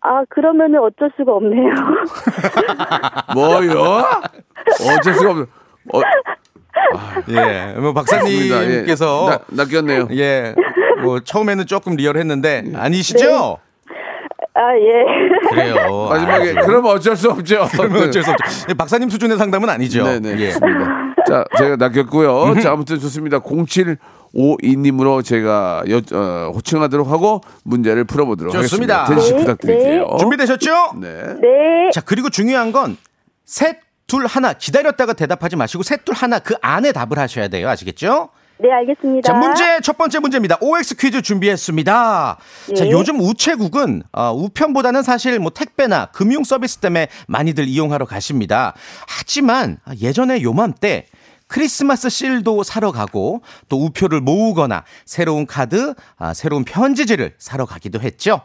아, 0.01 0.25
그러면 0.29 0.75
은 0.75 0.81
어쩔 0.81 1.13
수가 1.17 1.33
없네요. 1.33 1.71
뭐요? 3.35 4.03
어쩔 4.99 5.15
수가 5.15 5.31
없어. 5.31 5.47
어, 5.93 6.01
예. 7.29 7.79
뭐. 7.79 7.93
박사님께서 7.93 9.27
예. 9.27 9.55
나, 9.55 9.65
낚였네요. 9.65 10.09
예. 10.13 10.55
뭐 11.03 11.21
처음에는 11.21 11.67
조금 11.67 11.97
리얼했는데 11.97 12.73
아니시죠? 12.75 13.59
아, 14.55 14.61
예. 14.77 15.49
그래요. 15.49 16.09
마지막에 16.11 16.51
아, 16.59 16.63
그러면 16.67 16.93
어쩔 16.93 17.17
수 17.17 17.31
없죠. 17.31 17.69
그러면 17.73 18.09
어쩔 18.09 18.23
수 18.23 18.31
없죠. 18.31 18.67
예, 18.69 18.75
박사님 18.75 19.09
수준의 19.09 19.39
상담은 19.39 19.69
아니죠. 19.71 20.05
네네. 20.05 20.39
예. 20.41 20.53
좋습니다. 20.53 20.87
자, 21.27 21.45
제가 21.59 21.77
낚였고요. 21.77 22.61
자, 22.61 22.73
아무튼 22.73 22.99
좋습니다. 22.99 23.39
0752님으로 23.41 25.25
제가 25.25 25.85
여, 25.89 26.01
어, 26.13 26.51
호칭하도록 26.55 27.09
하고 27.09 27.41
문제를 27.65 28.05
풀어보도록 28.05 28.53
좋습니다. 28.55 29.05
하겠습니다. 29.05 29.21
씨 29.21 29.33
네, 29.33 29.39
부탁드릴게요. 29.39 30.17
준비되셨죠? 30.19 30.71
네. 31.01 31.23
네. 31.41 31.91
자, 31.93 32.01
그리고 32.01 32.31
중요한 32.31 32.73
건 32.73 32.97
셋, 33.45 33.79
둘, 34.07 34.27
하나 34.27 34.53
기다렸다가 34.53 35.13
대답하지 35.13 35.57
마시고 35.57 35.83
셋, 35.83 36.05
둘, 36.05 36.15
하나 36.15 36.39
그 36.39 36.55
안에 36.61 36.93
답을 36.93 37.19
하셔야 37.19 37.49
돼요. 37.49 37.69
아시겠죠? 37.69 38.31
네, 38.63 38.71
알겠습니다. 38.71 39.27
자, 39.27 39.39
문제 39.39 39.81
첫 39.81 39.97
번째 39.97 40.19
문제입니다. 40.19 40.59
OX 40.61 40.97
퀴즈 40.97 41.23
준비했습니다. 41.23 42.39
자, 42.77 42.87
예. 42.87 42.91
요즘 42.91 43.19
우체국은 43.19 44.03
어, 44.13 44.33
우편보다는 44.35 45.03
사실 45.03 45.39
뭐 45.39 45.51
택배나 45.51 46.07
금융 46.07 46.45
서비스 46.45 46.79
때문에 46.79 47.09
많이들 47.27 47.67
이용하러 47.67 48.05
가십니다. 48.05 48.75
하지만 49.07 49.79
예전에 50.01 50.43
요맘때 50.43 51.07
크리스마스 51.47 52.09
실도 52.11 52.63
사러 52.63 52.93
가고 52.93 53.43
또 53.69 53.85
우표를 53.85 54.21
모으거나 54.21 54.85
새로운 55.05 55.47
카드, 55.47 55.95
아, 56.17 56.33
새로운 56.33 56.65
편지지를 56.65 57.35
사러 57.39 57.67
가기도 57.67 58.01
했죠. 58.01 58.43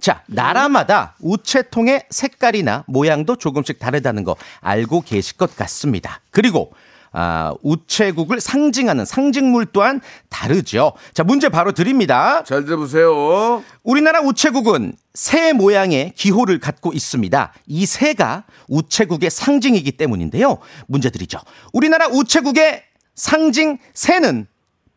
자, 0.00 0.22
나라마다 0.26 1.14
우체통의 1.20 2.06
색깔이나 2.10 2.84
모양도 2.88 3.36
조금씩 3.36 3.78
다르다는 3.78 4.24
거 4.24 4.34
알고 4.60 5.02
계실 5.02 5.36
것 5.36 5.54
같습니다. 5.54 6.20
그리고 6.32 6.72
아, 7.12 7.54
우체국을 7.62 8.40
상징하는 8.40 9.04
상징물 9.04 9.66
또한 9.66 10.00
다르죠. 10.28 10.92
자, 11.14 11.24
문제 11.24 11.48
바로 11.48 11.72
드립니다. 11.72 12.42
잘 12.44 12.64
들어보세요. 12.64 13.62
우리나라 13.82 14.20
우체국은 14.20 14.92
새 15.14 15.52
모양의 15.52 16.12
기호를 16.14 16.58
갖고 16.60 16.92
있습니다. 16.92 17.52
이 17.66 17.86
새가 17.86 18.44
우체국의 18.68 19.30
상징이기 19.30 19.92
때문인데요. 19.92 20.58
문제 20.86 21.10
드리죠. 21.10 21.38
우리나라 21.72 22.06
우체국의 22.08 22.82
상징 23.14 23.78
새는 23.94 24.46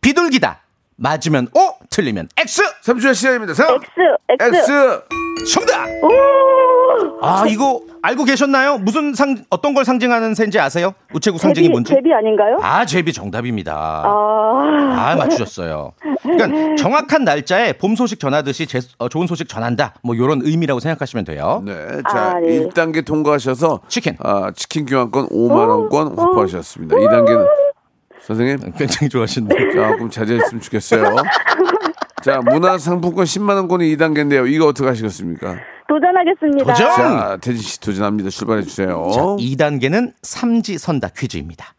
비둘기다. 0.02 0.62
맞으면 0.98 1.48
O, 1.56 1.74
틀리면 1.90 2.30
X. 2.38 2.62
3초의 2.84 3.16
시간입니다. 3.16 3.54
3, 3.56 3.68
X, 3.76 3.92
X. 4.30 4.56
X. 4.58 5.52
정답! 5.54 5.88
아, 7.22 7.46
이거 7.48 7.82
알고 8.02 8.24
계셨나요? 8.26 8.78
무슨 8.80 9.14
상, 9.14 9.36
어떤 9.50 9.74
걸 9.74 9.86
상징하는 9.86 10.34
새인지 10.36 10.60
아세요? 10.60 10.94
우체국 11.14 11.40
상징이 11.40 11.66
제비, 11.66 11.72
뭔지? 11.72 11.94
제비 11.94 12.14
아닌가요? 12.14 12.58
아, 12.62 12.86
제비 12.86 13.14
정답입니다. 13.14 13.74
아, 13.74 15.12
아, 15.12 15.16
맞추셨어요. 15.16 15.94
그러니까 16.24 16.76
정확한 16.76 17.24
날짜에 17.24 17.74
봄 17.74 17.96
소식 17.96 18.20
전하듯이 18.20 18.66
제, 18.66 18.80
어, 18.98 19.08
좋은 19.10 19.28
소식 19.28 19.48
전한다. 19.48 19.94
뭐 20.04 20.16
이런 20.16 20.42
의미라고 20.44 20.80
생각하시면 20.80 21.26
돼요. 21.26 21.62
네. 21.66 21.74
자, 22.12 22.18
아, 22.36 22.40
네. 22.40 22.68
1단계 22.68 23.06
통과하셔서 23.06 23.82
치킨. 23.88 24.16
아, 24.20 24.52
치킨 24.56 24.86
교환권 24.86 25.30
5만 25.30 25.68
원권 25.70 26.18
확보하셨습니다. 26.18 26.96
2단계는 26.96 27.48
선생님 28.22 28.74
굉장히 28.78 29.10
좋아하시는데. 29.10 29.72
조금 29.74 30.10
자제했으면 30.10 30.62
좋겠어요. 30.62 31.16
자, 32.24 32.40
문화상품권 32.40 33.26
10만 33.26 33.56
원권이 33.56 33.96
2단계인데요. 33.96 34.48
이거 34.52 34.68
어떻게 34.68 34.88
하시겠습니까? 34.88 35.56
도전하겠습니다. 35.92 36.74
도전! 36.74 36.96
자, 36.96 37.38
태진 37.42 37.62
씨 37.62 37.80
도전합니다. 37.82 38.30
출발해 38.30 38.64
주세요. 38.64 39.10
자, 39.14 39.22
2단계는 39.22 40.14
삼지선다 40.22 41.10
퀴즈입니다. 41.10 41.76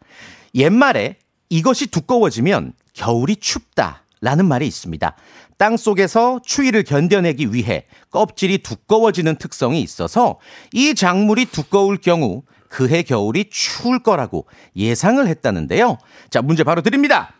옛말에 0.53 1.17
이것이 1.49 1.87
두꺼워지면 1.87 2.73
겨울이 2.93 3.37
춥다라는 3.37 4.45
말이 4.45 4.67
있습니다. 4.67 5.15
땅 5.57 5.77
속에서 5.77 6.39
추위를 6.45 6.83
견뎌내기 6.83 7.53
위해 7.53 7.85
껍질이 8.11 8.59
두꺼워지는 8.59 9.37
특성이 9.37 9.81
있어서 9.81 10.39
이 10.73 10.93
작물이 10.93 11.45
두꺼울 11.45 11.97
경우 11.97 12.43
그해 12.69 13.01
겨울이 13.01 13.49
추울 13.49 14.03
거라고 14.03 14.45
예상을 14.75 15.25
했다는데요. 15.25 15.97
자, 16.29 16.41
문제 16.43 16.63
바로 16.63 16.81
드립니다. 16.81 17.33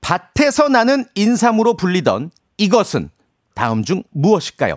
밭에서 0.00 0.68
나는 0.68 1.04
인삼으로 1.14 1.76
불리던 1.76 2.30
이것은 2.56 3.10
다음 3.54 3.82
중 3.82 4.02
무엇일까요? 4.10 4.76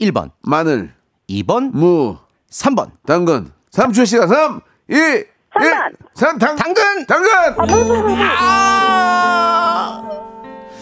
1번, 0.00 0.30
마늘, 0.42 0.92
2번, 1.28 1.70
무, 1.72 2.16
3번. 2.50 2.90
당근. 3.06 3.50
3초 3.72 4.06
시간 4.06 4.28
3, 4.28 4.60
2, 4.90 4.94
1. 4.94 5.26
삼단. 5.54 5.92
3, 6.14 6.38
당, 6.38 6.56
당근! 6.56 7.06
당근! 7.06 7.30
아! 8.38 10.08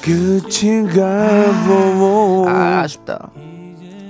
끝인가 0.02 1.02
보모. 1.66 2.44
아, 2.48 2.80
아쉽다. 2.84 3.30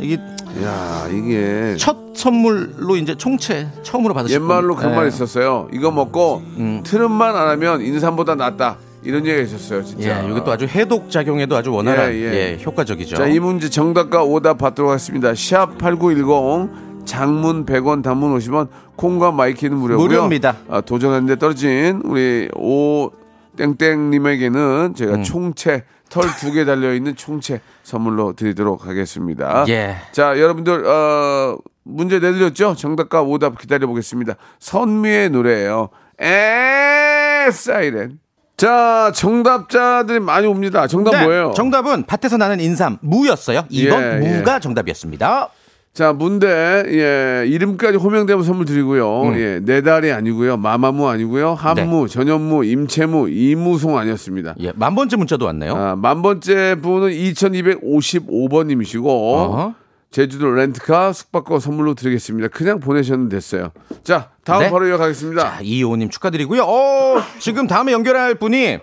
이게 0.01 0.17
야, 0.63 1.07
이게. 1.11 1.77
첫 1.79 1.97
선물로 2.15 2.97
이제 2.97 3.15
총채 3.15 3.69
처음으로 3.83 4.13
받으신 4.15 4.35
옛말로 4.35 4.75
분. 4.75 4.77
그런 4.79 4.91
네. 4.93 4.97
말이 4.97 5.09
있었어요. 5.09 5.69
이거 5.73 5.91
먹고 5.91 6.43
음. 6.59 6.83
트름만 6.85 7.35
안 7.37 7.49
하면 7.49 7.81
인삼보다 7.81 8.35
낫다. 8.35 8.77
이런 9.07 9.25
얘기가 9.25 9.43
있었어요, 9.43 9.85
진짜. 9.85 10.25
예, 10.25 10.29
이것도 10.29 10.51
아주 10.51 10.67
해독 10.67 11.11
작용에도 11.11 11.57
아주 11.57 11.73
원활한 11.73 12.13
예, 12.13 12.17
예, 12.17 12.33
예. 12.33 12.59
효과적이죠. 12.65 13.17
자, 13.17 13.27
이 13.29 13.39
문제 13.39 13.71
정답과 13.71 14.25
오답 14.25 14.59
받도록 14.59 14.91
하겠습니다. 14.91 15.33
샵 15.35 15.79
8910 15.79 17.05
장문 17.07 17.65
100원, 17.65 18.03
단문 18.03 18.37
50원, 18.37 18.69
콩과 18.97 19.31
my 19.31 19.44
K는 19.44 19.77
무료고요. 19.77 20.07
무료입니다. 20.09 20.57
아, 20.69 20.81
도전하는데 20.81 21.37
떨어진 21.37 22.03
우리 22.05 22.49
오 22.57 23.11
땡땡 23.57 24.11
님에게는 24.11 24.95
저희가 24.97 25.17
음. 25.17 25.23
총채 25.23 25.85
털두 26.09 26.53
개 26.53 26.65
달려 26.65 26.93
있는 26.93 27.15
총채 27.15 27.61
선물로 27.85 28.33
드리도록 28.35 28.87
하겠습니다. 28.87 29.65
예. 29.69 29.97
자, 30.11 30.39
여러분들 30.39 30.85
어, 30.85 31.57
문제 31.85 32.19
내드렸죠? 32.19 32.75
정답과 32.75 33.23
오답 33.23 33.59
기다려 33.59 33.87
보겠습니다. 33.87 34.35
선미의 34.59 35.31
노래예요. 35.31 35.91
에 36.21 37.51
사이렌. 37.53 38.19
자, 38.57 39.13
정답자들이 39.15 40.21
많이 40.21 40.47
옵니다. 40.47 40.87
정답 40.87 41.11
네, 41.13 41.25
뭐예요? 41.25 41.53
정답은 41.55 42.05
밭에서 42.07 42.39
나는 42.39 42.59
인삼 42.61 42.99
무였어요. 43.01 43.65
2번 43.71 44.01
예, 44.01 44.21
예. 44.23 44.39
무가 44.39 44.59
정답이었습니다. 44.59 45.51
자, 45.93 46.13
문대, 46.13 46.47
예, 46.89 47.45
이름까지 47.47 47.97
호명되면 47.99 48.45
선물 48.45 48.67
드리고요. 48.67 49.23
음. 49.23 49.39
예, 49.39 49.61
네 49.63 49.81
달이 49.83 50.13
아니고요. 50.13 50.57
마마무 50.59 51.09
아니고요. 51.09 51.55
한무, 51.55 52.09
전현무, 52.09 52.65
임채무, 52.65 53.29
이무송 53.31 53.97
아니었습니다. 53.97 54.57
예, 54.61 54.73
만 54.75 54.95
번째 54.95 55.17
문자도 55.17 55.45
왔네요. 55.47 55.75
아, 55.75 55.97
만 55.97 56.23
번째 56.23 56.77
분은 56.83 57.11
2255번님이시고, 57.11 59.07
어허. 59.07 59.75
제주도 60.17 60.51
렌트카 60.51 61.13
숙박권 61.13 61.61
선물로 61.61 61.93
드리겠습니다. 61.93 62.49
그냥 62.49 62.81
보내셔도 62.81 63.29
됐어요. 63.29 63.71
자, 64.03 64.31
다음 64.45 64.61
네. 64.63 64.71
바로 64.71 64.89
이어가겠습니다. 64.89 65.43
자, 65.43 65.59
이호님 65.61 66.09
축하드리고요. 66.09 66.63
어, 66.63 67.23
지금 67.39 67.67
다음에 67.67 67.93
연결할 67.93 68.37
분이 68.37 68.79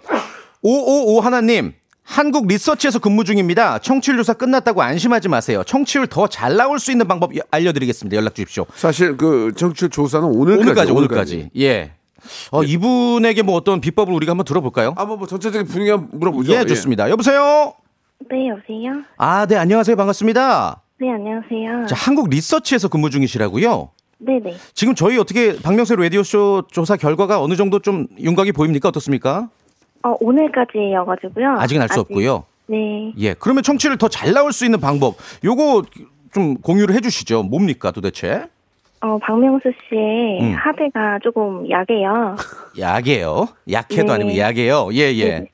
555 0.62 1.22
하나님. 1.22 1.74
한국 2.04 2.46
리서치에서 2.48 3.00
근무 3.00 3.24
중입니다. 3.24 3.80
청취율 3.80 4.18
조사 4.18 4.34
끝났다고 4.34 4.84
안심하지 4.84 5.28
마세요. 5.28 5.64
청취율 5.66 6.06
더 6.06 6.28
잘 6.28 6.56
나올 6.56 6.78
수 6.78 6.92
있는 6.92 7.08
방법 7.08 7.36
여- 7.36 7.42
알려드리겠습니다. 7.50 8.16
연락 8.16 8.36
주십시오. 8.36 8.68
사실 8.76 9.18
그 9.18 9.54
정치 9.56 9.90
조사는 9.90 10.28
오늘까지. 10.28 10.62
오늘까지, 10.70 10.92
오늘까지. 10.92 11.50
예. 11.58 11.94
어, 12.52 12.62
이분에게 12.64 13.42
뭐 13.42 13.56
어떤 13.56 13.82
비법을 13.82 14.14
우리가 14.14 14.34
한번 14.34 14.46
들어볼까요? 14.46 14.94
한번 14.98 15.18
뭐 15.18 15.26
전체적인 15.26 15.66
분위기 15.68 15.90
한번 15.90 16.10
물어보죠. 16.20 16.54
예, 16.54 16.64
좋습니다. 16.66 17.10
여보세요? 17.10 17.74
네, 18.30 18.50
여보세요? 18.50 19.02
아, 19.18 19.48
네, 19.48 19.56
안녕하세요. 19.56 19.96
반갑습니다. 19.96 20.82
네, 21.04 21.12
안녕하세요. 21.12 21.86
자, 21.88 21.96
한국 21.98 22.30
리서치에서 22.30 22.88
근무 22.88 23.10
중이시라고요? 23.10 23.90
네네. 24.20 24.54
지금 24.74 24.96
저희 24.96 25.18
어떻게 25.18 25.54
박명수 25.62 25.98
라디오쇼 25.98 26.68
조사 26.72 26.96
결과가 26.96 27.42
어느 27.42 27.56
정도 27.58 27.80
좀 27.80 28.08
윤곽이 28.18 28.54
보입니까? 28.54 28.88
어떻습니까? 28.88 29.50
어, 30.04 30.16
오늘까지여가지고요. 30.22 31.58
아직은 31.60 31.82
알수 31.82 32.00
없고요. 32.00 32.46
네. 32.68 33.12
예. 33.18 33.34
그러면 33.34 33.64
청취를 33.64 33.98
더 33.98 34.08
잘 34.08 34.32
나올 34.32 34.54
수 34.54 34.64
있는 34.64 34.80
방법, 34.80 35.16
요거 35.44 35.84
좀 36.34 36.56
공유를 36.62 36.96
해주시죠. 36.96 37.44
뭡니까 37.44 37.92
도대체? 37.92 38.46
어, 39.02 39.18
박명수 39.18 39.74
씨의 39.90 40.40
음. 40.42 40.56
하대가 40.56 41.20
조금 41.22 41.70
약해요. 41.70 42.38
약이에요. 42.80 43.50
약해도 43.70 44.08
네. 44.08 44.14
아니고 44.14 44.38
약이에요. 44.38 44.88
예, 44.94 45.12
예. 45.16 45.40
네. 45.40 45.46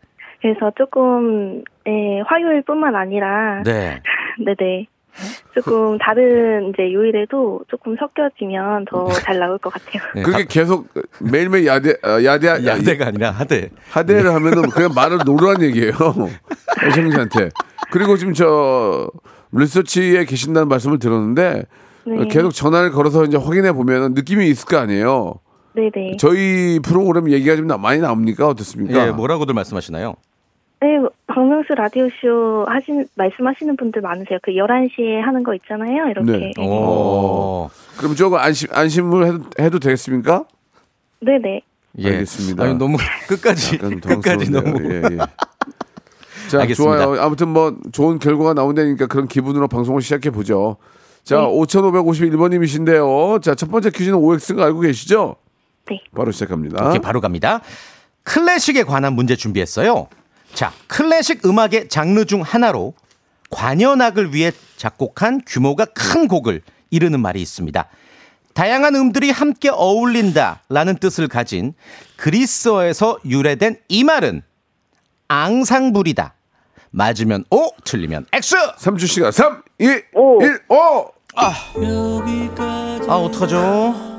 그래서 0.44 0.72
조금, 0.78 1.64
예, 1.88 2.20
화요일뿐만 2.28 2.96
아니라, 2.96 3.64
네. 3.66 4.00
네네. 4.46 4.86
조금 5.54 5.98
다른 5.98 6.70
이제 6.70 6.94
요일에도 6.94 7.62
조금 7.70 7.96
섞여지면 7.98 8.86
더 8.86 9.10
잘 9.12 9.40
나올 9.40 9.58
것 9.58 9.72
같아요. 9.74 10.02
네, 10.16 10.22
그게 10.24 10.46
계속 10.46 10.88
매일매일 11.20 11.66
야대, 11.68 11.92
어, 12.04 12.24
야대, 12.24 12.48
야대가 12.66 13.08
아니라 13.08 13.32
하대. 13.32 13.70
하대를 13.92 14.34
하면은 14.34 14.70
그냥 14.70 14.92
말을 14.96 15.20
놓으란 15.26 15.62
얘기예요. 15.64 15.94
애청자한테. 16.88 17.50
그리고 17.92 18.18
지금 18.18 18.34
저 18.34 19.10
리서치에 19.52 20.26
계신다는 20.26 20.68
말씀을 20.68 21.00
들었는데 21.00 21.64
네. 22.06 22.28
계속 22.30 22.52
전화를 22.52 22.92
걸어서 22.92 23.26
이제 23.26 23.38
확인해 23.38 23.72
보면 23.74 24.14
느낌이 24.14 24.48
있을 24.50 24.66
거 24.68 24.78
아니에요. 24.78 25.36
네네. 25.76 26.18
저희 26.18 26.80
프로그램 26.84 27.30
얘기가 27.32 27.56
좀 27.56 27.68
나- 27.68 27.78
많이 27.78 28.00
나옵니까? 28.00 28.48
어떻습니까? 28.48 29.08
예, 29.08 29.12
뭐라고들 29.12 29.54
말씀하시나요? 29.54 30.16
네, 30.82 30.88
박명수 31.28 31.74
라디오쇼 31.76 32.66
하신, 32.70 33.08
말씀하시는 33.16 33.76
분들 33.76 34.02
많으세요. 34.02 34.40
그 34.42 34.52
11시에 34.52 35.20
하는 35.20 35.44
거 35.44 35.54
있잖아요. 35.56 36.08
이렇게. 36.10 36.32
네. 36.32 36.52
오. 36.64 37.70
그럼 37.98 38.16
저거 38.16 38.38
안심, 38.38 38.70
안심을 38.72 39.26
해도, 39.28 39.40
해도 39.60 39.80
되겠습니까? 39.80 40.46
네네. 41.20 41.62
예. 41.98 42.06
알겠습니다. 42.08 42.64
아니, 42.64 42.76
너무 42.76 42.98
끝까지, 43.28 43.78
끝까지. 44.02 44.52
너무. 44.52 44.82
예, 44.90 45.02
예. 45.12 45.18
자, 46.50 46.62
알겠습니다. 46.62 47.04
좋아요. 47.04 47.22
아무튼 47.22 47.50
뭐 47.50 47.76
좋은 47.92 48.18
결과가 48.18 48.54
나온다니까 48.54 49.08
그런 49.08 49.28
기분으로 49.28 49.68
방송을 49.68 50.02
시작해 50.02 50.30
보죠. 50.30 50.78
자, 51.26 51.42
네. 51.42 51.46
5,551번님이신데요. 51.46 53.42
자, 53.42 53.54
첫 53.54 53.70
번째 53.70 53.90
퀴즈는 53.90 54.18
OX가 54.18 54.64
알고 54.64 54.80
계시죠? 54.80 55.36
네. 55.90 56.00
바로 56.16 56.32
시작합니다. 56.32 56.88
오케이, 56.88 57.00
바로 57.00 57.20
갑니다. 57.20 57.60
클래식에 58.24 58.84
관한 58.84 59.14
문제 59.14 59.36
준비했어요. 59.36 60.08
자, 60.54 60.74
클래식 60.88 61.46
음악의 61.46 61.90
장르 61.90 62.26
중 62.26 62.42
하나로 62.42 62.94
관현악을 63.50 64.34
위해 64.34 64.52
작곡한 64.78 65.42
규모가 65.46 65.86
큰 65.86 66.28
곡을 66.28 66.62
이르는 66.90 67.20
말이 67.20 67.42
있습니다. 67.42 67.88
다양한 68.54 68.96
음들이 68.96 69.32
함께 69.32 69.70
어울린다 69.70 70.64
라는 70.70 70.98
뜻을 70.98 71.28
가진 71.28 71.74
그리스어에서 72.18 73.20
유래된 73.26 73.80
이 73.88 74.04
말은 74.04 74.42
앙상블이다. 75.28 76.34
맞으면 76.92 77.46
O, 77.52 77.70
틀리면 77.84 78.26
X. 78.34 78.56
3주 78.78 79.08
시간 79.08 79.32
3, 79.32 79.62
2, 79.80 79.86
1, 79.86 80.04
5. 80.68 81.12
아, 81.36 81.54
아 83.08 83.16
어떡하죠? 83.16 84.10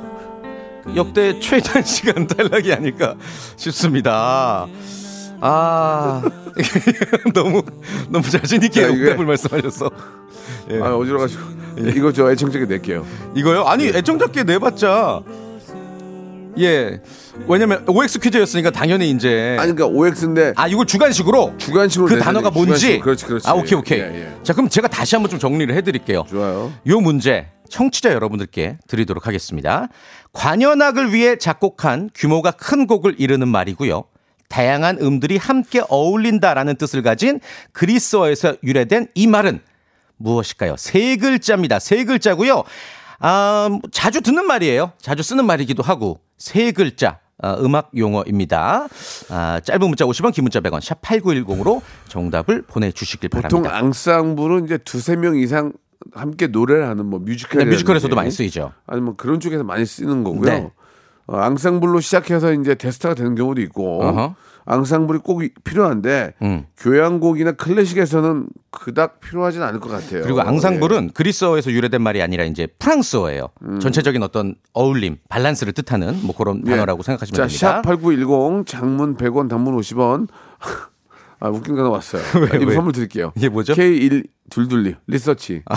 역대 0.97 1.39
최단 1.41 1.85
시간 1.85 2.27
탈락이 2.29 2.73
아닐까 2.73 3.17
싶습니다. 3.57 4.67
아, 5.41 6.23
너무, 7.35 7.63
너무 8.09 8.29
자신 8.29 8.63
있게 8.63 8.83
야, 8.83 8.89
이게- 8.89 9.03
응답을 9.03 9.27
말씀하셔서. 9.27 9.91
예. 10.71 10.81
아, 10.81 10.95
어지러가지고. 10.97 11.43
이거 11.97 12.13
저 12.13 12.31
애청자께 12.31 12.67
낼게요. 12.67 13.07
이거요? 13.35 13.65
아니, 13.65 13.87
애청자께 13.87 14.43
내봤자. 14.45 15.23
예. 16.59 17.01
왜냐면 17.49 17.85
OX 17.89 18.19
퀴즈였으니까 18.19 18.71
당연히 18.71 19.11
이제. 19.11 19.57
아니, 19.59 19.73
그러니까 19.73 19.87
OX인데. 19.99 20.55
아, 20.57 20.67
이걸 20.69 20.85
주관식으로? 20.85 21.55
주관식으로. 21.57 22.09
그 22.09 22.19
단어가. 22.19 22.51
주관식으로. 22.51 23.01
그렇지, 23.01 23.25
그렇지. 23.25 23.49
아, 23.49 23.55
오케이, 23.55 23.79
오케이. 23.79 24.01
예, 24.01 24.05
예. 24.05 24.35
자, 24.43 24.53
그럼 24.53 24.69
제가 24.69 24.89
다시 24.89 25.15
한번 25.15 25.31
좀 25.31 25.39
정리를 25.39 25.75
해드릴게요. 25.75 26.25
좋아요. 26.29 26.73
요 26.87 27.01
문제 27.01 27.47
청취자 27.71 28.13
여러분들께 28.13 28.79
드리도록 28.89 29.27
하겠습니다. 29.27 29.89
관현악을 30.33 31.15
위해 31.15 31.37
작곡한 31.37 32.11
규모가 32.15 32.51
큰 32.51 32.87
곡을 32.87 33.15
이르는 33.19 33.49
말이고요. 33.49 34.05
다양한 34.51 34.99
음들이 35.01 35.39
함께 35.39 35.81
어울린다라는 35.89 36.77
뜻을 36.77 37.03
가진 37.03 37.41
그리스어에서 37.73 38.57
유래된 38.63 39.07
이 39.15 39.27
말은 39.27 39.61
무엇일까요? 40.19 40.75
세 40.77 41.17
글자입니다. 41.17 41.79
세 41.79 42.05
글자고요. 42.05 42.65
아, 43.21 43.69
뭐 43.71 43.81
자주 43.91 44.21
듣는 44.21 44.47
말이에요. 44.47 44.93
자주 45.01 45.23
쓰는 45.23 45.47
말이기도 45.47 45.83
하고 45.83 46.21
세 46.37 46.73
글자. 46.73 47.21
아, 47.43 47.55
음악 47.61 47.91
용어입니다. 47.97 48.89
아, 49.31 49.61
짧은 49.65 49.89
문자 49.89 50.05
50원, 50.05 50.35
긴 50.35 50.45
문자 50.45 50.61
100원, 50.61 50.83
샵 50.83 51.01
8910으로 51.01 51.81
정답을 52.09 52.63
보내주시길 52.63 53.31
보통 53.31 53.63
바랍니다. 53.63 53.79
앙상블은 53.79 54.67
이제 54.67 54.77
두세 54.79 55.17
명 55.17 55.39
이상 55.39 55.73
함께 56.13 56.49
노래를 56.49 56.87
하는 56.89 57.07
뭐 57.07 57.19
뮤지컬. 57.19 57.65
네, 57.65 57.71
뮤지컬에서도 57.71 58.15
많이 58.15 58.31
쓰이죠. 58.31 58.73
아니 58.87 59.01
뭐 59.01 59.15
그런 59.17 59.41
쪽에서 59.41 59.65
많이 59.65 59.87
쓰는 59.87 60.23
거고요. 60.25 60.51
네. 60.51 60.71
어, 61.31 61.37
앙상블로 61.39 62.01
시작해서 62.01 62.53
이제 62.53 62.75
대스타가 62.75 63.15
되는 63.15 63.37
경우도 63.37 63.61
있고 63.63 64.03
어허. 64.03 64.35
앙상블이 64.67 65.21
꼭 65.21 65.45
이- 65.45 65.51
필요한데 65.65 66.35
음. 66.43 66.65
교향곡이나 66.77 67.53
클래식에서는 67.53 68.47
그닥 68.73 69.21
필요하진 69.21 69.63
않을 69.63 69.79
것 69.81 69.89
같아요. 69.91 70.23
그리고 70.23 70.41
앙상블은 70.43 71.11
그리스어에서 71.15 71.71
유래된 71.71 72.03
말이 72.03 72.21
아니라 72.21 72.45
이제 72.45 72.67
프랑스어예요. 72.79 73.49
전체적인 73.81 74.23
어떤 74.23 74.55
어울림, 74.73 75.17
밸런스를 75.29 75.73
뜻하는 75.73 76.19
뭐 76.23 76.35
그런 76.37 76.63
예. 76.67 76.71
단어라고 76.73 77.03
생각하시면 77.03 77.37
자, 77.37 77.47
됩니다. 77.47 77.83
샵8910 77.83 78.67
장문 78.67 79.17
100원 79.17 79.49
단문 79.49 79.77
50원. 79.77 80.29
아, 81.41 81.49
웃긴 81.49 81.75
거 81.77 81.83
나왔어요. 81.83 82.23
왜, 82.43 82.43
아, 82.43 82.57
이거 82.57 82.59
왜? 82.59 82.67
네. 82.67 82.75
선물 82.75 82.93
드릴게요. 82.93 83.33
이게 83.37 83.49
뭐죠? 83.49 83.73
K1 83.75 84.27
둘둘리 84.51 84.97
리서치. 85.07 85.63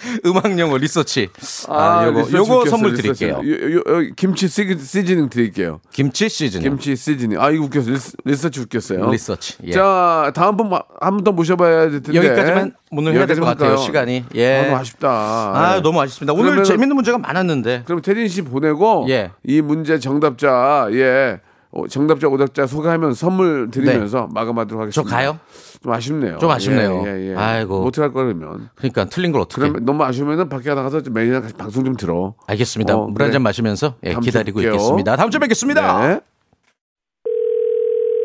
음악 0.26 0.58
용어 0.58 0.76
리서치. 0.78 1.28
아, 1.68 2.00
아, 2.00 2.06
요거 2.06 2.18
리서치 2.20 2.36
요거 2.36 2.54
웃겼어, 2.58 2.70
선물 2.70 2.92
리서치. 2.92 3.18
드릴게요. 3.26 3.42
요, 3.44 3.72
요, 3.76 3.76
요, 4.06 4.10
김치 4.16 4.48
시기, 4.48 4.78
seasoning 4.78 5.28
드릴게요. 5.28 5.80
김치 5.92 6.28
시즌. 6.28 6.62
김치 6.62 6.96
seasoning. 6.96 7.40
아, 7.40 7.50
이거 7.50 7.64
웃겼어. 7.64 7.90
리서, 7.90 8.12
리서치 8.24 8.60
웃겼어요. 8.60 9.10
리서치. 9.10 9.56
예. 9.64 9.72
자, 9.72 10.32
다음 10.34 10.56
번한번 10.56 11.24
더 11.24 11.32
모셔봐야 11.32 11.90
될 11.90 12.02
텐데. 12.02 12.16
여기까지만 12.18 12.74
오늘 12.92 13.14
해야 13.14 13.26
될 13.26 13.36
것 13.38 13.44
같아요. 13.46 13.76
시간이. 13.76 14.24
예. 14.34 14.56
아, 14.56 14.62
너무 14.64 14.76
아쉽다. 14.76 15.08
아, 15.10 15.74
예. 15.76 15.80
너무 15.80 16.00
아쉽습니다. 16.00 16.32
오늘 16.32 16.52
그러면은- 16.52 16.64
재밌는 16.64 16.94
문제가 16.96 17.18
많았는데. 17.18 17.82
그럼 17.86 18.00
태진 18.02 18.28
씨 18.28 18.42
보내고 18.42 19.06
예. 19.10 19.30
이 19.44 19.60
문제 19.60 19.98
정답자 19.98 20.88
예 20.92 21.38
어, 21.42 21.49
정답자 21.88 22.26
오답자 22.26 22.66
소개하면 22.66 23.14
선물 23.14 23.70
드리면서 23.70 24.28
마감하도록 24.32 24.82
하겠습니다. 24.82 25.02
네. 25.02 25.10
저 25.10 25.16
가요? 25.16 25.38
좀 25.82 25.92
아쉽네요. 25.92 26.38
좀 26.38 26.50
아쉽네요. 26.50 27.04
예, 27.06 27.10
예, 27.10 27.30
예. 27.30 27.36
아이고. 27.36 27.82
어떻게 27.86 28.00
할 28.02 28.12
거야 28.12 28.24
그러면? 28.24 28.68
그러니까 28.74 29.04
틀린 29.04 29.30
걸 29.30 29.40
어떻게? 29.42 29.60
그러면 29.62 29.84
너무 29.84 30.02
아쉬우면은 30.02 30.48
밖에 30.48 30.74
나가서 30.74 31.02
같이 31.02 31.10
방송 31.56 31.84
좀 31.84 31.96
들어. 31.96 32.34
알겠습니다. 32.48 32.94
어, 32.96 33.06
물한 33.06 33.14
그래. 33.28 33.30
잔 33.32 33.42
마시면서 33.42 33.94
예, 34.04 34.14
기다리고. 34.14 34.60
있겠습니다. 34.62 35.16
다음 35.16 35.30
주에 35.30 35.38
뵙겠습니다. 35.38 36.06
네. 36.08 36.20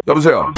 여보세요. 0.08 0.54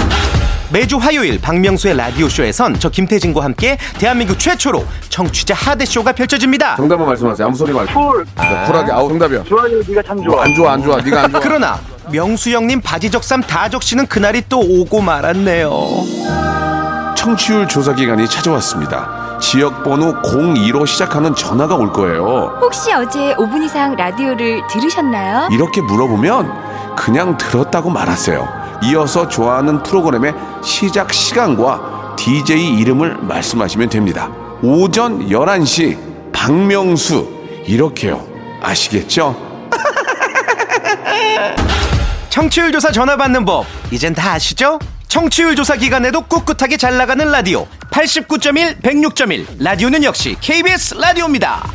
매주 0.72 0.98
화요일 0.98 1.40
박명수의 1.40 1.96
라디오쇼에선 1.96 2.74
저 2.78 2.90
김태진과 2.90 3.42
함께 3.42 3.78
대한민국 3.98 4.38
최초로 4.38 4.84
청취자 5.08 5.54
하대쇼가 5.54 6.12
펼쳐집니다. 6.12 6.76
정답만 6.76 7.06
말씀하세요. 7.08 7.46
아무 7.46 7.56
소리 7.56 7.72
말고. 7.72 7.92
쿨. 7.94 8.24
네, 8.36 8.66
쿨하게. 8.66 8.92
아우 8.92 9.08
정답이야. 9.08 9.44
좋아요, 9.44 9.78
네가 9.88 10.02
참 10.02 10.22
좋아. 10.22 10.44
안 10.44 10.54
좋아 10.54 10.72
안 10.72 10.82
좋아. 10.82 11.00
네가 11.00 11.22
안 11.24 11.30
좋아. 11.30 11.40
그러나 11.42 11.80
명수 12.10 12.50
형님 12.50 12.80
바지 12.80 13.10
적삼 13.10 13.42
다 13.42 13.68
적시는 13.68 14.06
그날이 14.06 14.42
또 14.48 14.60
오고 14.60 15.00
말았네요. 15.00 15.70
청취율 17.16 17.68
조사 17.68 17.94
기간이 17.94 18.28
찾아왔습니다. 18.28 19.38
지역번호 19.40 20.22
02로 20.22 20.86
시작하는 20.86 21.34
전화가 21.34 21.76
올 21.76 21.92
거예요. 21.92 22.58
혹시 22.60 22.92
어제 22.92 23.34
5분 23.34 23.62
이상 23.64 23.94
라디오를 23.94 24.62
들으셨나요? 24.68 25.48
이렇게 25.52 25.80
물어보면 25.80 26.96
그냥 26.96 27.36
들었다고 27.36 27.90
말하세요. 27.90 28.48
이어서 28.84 29.28
좋아하는 29.28 29.82
프로그램의 29.82 30.34
시작 30.62 31.12
시간과 31.12 32.14
DJ 32.16 32.78
이름을 32.78 33.18
말씀하시면 33.22 33.88
됩니다. 33.90 34.30
오전 34.62 35.28
11시 35.28 35.96
박명수 36.32 37.28
이렇게요. 37.66 38.24
아시겠죠? 38.62 39.47
청취율 42.38 42.70
조사 42.70 42.92
전화 42.92 43.16
받는 43.16 43.44
법 43.44 43.66
이젠 43.90 44.14
다 44.14 44.34
아시죠? 44.34 44.78
청취율 45.08 45.56
조사 45.56 45.74
기간에도 45.74 46.20
꿋꿋하게 46.20 46.76
잘 46.76 46.96
나가는 46.96 47.28
라디오 47.28 47.66
89.1 47.90 48.80
106.1 48.80 49.60
라디오는 49.60 50.04
역시 50.04 50.36
KBS 50.40 50.94
라디오입니다. 50.94 51.68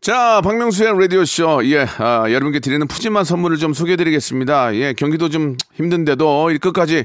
자, 0.00 0.40
박명수의 0.44 1.00
라디오쇼. 1.00 1.62
예, 1.64 1.88
아, 1.98 2.26
여러분께 2.30 2.60
드리는 2.60 2.86
푸짐한 2.86 3.24
선물을 3.24 3.56
좀 3.56 3.74
소개해 3.74 3.96
드리겠습니다. 3.96 4.76
예, 4.76 4.92
경기도 4.92 5.28
좀 5.28 5.56
힘든데도 5.74 6.52
이 6.52 6.58
끝까지 6.58 7.04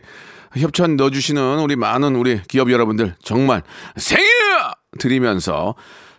협찬 0.55 0.95
넣어주시는 0.95 1.57
우리 1.57 1.75
많은 1.75 2.15
우리 2.15 2.39
기업 2.43 2.71
여러분들 2.71 3.15
정말 3.23 3.63
생일 3.95 4.27
드리면서 4.99 5.73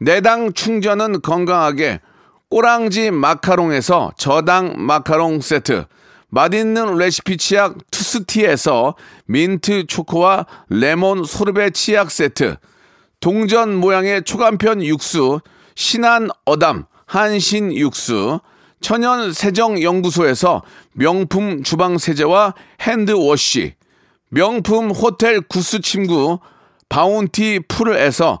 내 0.00 0.23
당 0.23 0.54
충전은 0.54 1.20
건강하게. 1.20 2.00
꼬랑지 2.48 3.10
마카롱에서 3.12 4.12
저당 4.16 4.74
마카롱 4.78 5.40
세트, 5.40 5.84
맛있는 6.30 6.96
레시피 6.96 7.36
치약 7.36 7.76
투스티에서 7.90 8.96
민트 9.26 9.86
초코와 9.86 10.46
레몬 10.68 11.24
소르베 11.24 11.70
치약 11.70 12.10
세트, 12.10 12.56
동전 13.20 13.76
모양의 13.76 14.24
초간편 14.24 14.82
육수 14.82 15.40
신한 15.76 16.30
어담 16.44 16.86
한신 17.06 17.72
육수, 17.76 18.40
천연 18.80 19.32
세정 19.32 19.80
연구소에서 19.80 20.62
명품 20.92 21.62
주방 21.62 21.98
세제와 21.98 22.54
hand 22.80 23.22
wash, 23.22 23.74
명품 24.30 24.90
호텔 24.90 25.40
goose 25.42 25.80
침구 25.80 26.38
바운티 26.88 27.60
풀에서 27.68 28.40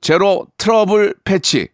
제로 0.00 0.46
트러블 0.58 1.14
패치, 1.24 1.68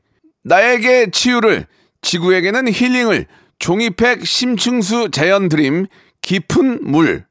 나에게 0.44 1.10
치유를, 1.10 1.66
지구에게는 2.02 2.72
힐링을, 2.72 3.26
종이팩 3.58 4.26
심층수 4.26 5.10
자연 5.10 5.48
드림, 5.48 5.86
깊은 6.22 6.80
물, 6.82 7.26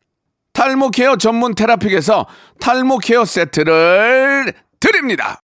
탈모 0.53 0.91
케어 0.91 1.15
전문 1.15 1.55
테라픽에서 1.55 2.27
탈모 2.59 2.99
케어 2.99 3.25
세트를 3.25 4.53
드립니다. 4.79 5.41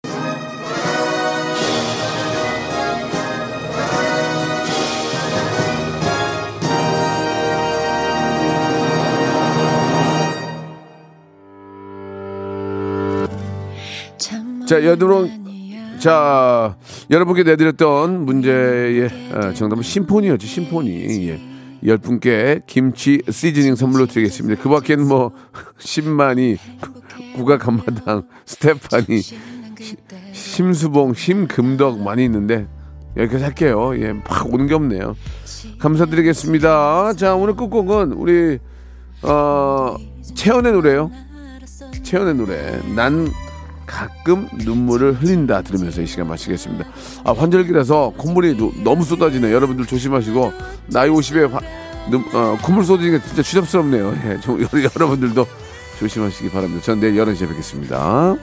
자, 14.67 14.83
여러분, 14.83 15.97
자, 15.97 16.75
여러분께 17.09 17.43
내드렸던 17.43 18.25
문제의 18.25 19.09
어, 19.33 19.53
정답은 19.53 19.81
심포니였죠, 19.81 20.45
심포니. 20.45 21.29
예. 21.29 21.39
열 21.85 21.97
분께 21.97 22.59
김치 22.67 23.21
시즈닝 23.29 23.75
선물로 23.75 24.07
드리겠습니다. 24.07 24.61
그 24.61 24.67
밖에는 24.67 25.07
뭐, 25.07 25.31
10만이, 25.79 26.57
국악 27.37 27.65
한마당, 27.65 28.23
스테파니, 28.45 29.21
심수봉, 30.33 31.13
심금덕 31.13 32.01
많이 32.01 32.25
있는데, 32.25 32.67
여기까지 33.15 33.45
할게요. 33.45 33.93
예, 34.01 34.11
막 34.11 34.53
오는 34.53 34.67
게 34.67 34.73
없네요. 34.73 35.15
감사드리겠습니다. 35.79 37.13
자, 37.13 37.35
오늘 37.35 37.55
끝곡은 37.55 38.11
우리, 38.11 38.59
어, 39.21 39.95
채연의 40.35 40.73
노래요. 40.73 41.09
채연의 42.03 42.35
노래. 42.35 42.81
난 42.95 43.31
가끔 43.87 44.47
눈물을 44.53 45.13
흘린다 45.13 45.63
들으면서 45.63 46.01
이 46.01 46.05
시간 46.05 46.27
마치겠습니다. 46.27 46.85
아, 47.23 47.31
환절기라서 47.31 48.13
콧물이 48.17 48.57
노, 48.57 48.71
너무 48.83 49.03
쏟아지네요. 49.03 49.55
여러분들 49.55 49.85
조심하시고 49.87 50.53
나이 50.87 51.09
50에 51.09 51.49
화, 51.49 51.59
눈, 52.09 52.23
어, 52.33 52.57
콧물 52.61 52.85
게 53.11 53.19
진짜 53.25 53.41
추잡스럽네요. 53.41 54.13
예, 54.25 54.39
좀, 54.41 54.61
여러분들도 54.95 55.47
조심하시기 55.99 56.51
바랍니다. 56.51 56.83
전 56.83 56.99
내일 56.99 57.15
11시에 57.15 57.47
뵙겠습니다. 57.47 58.35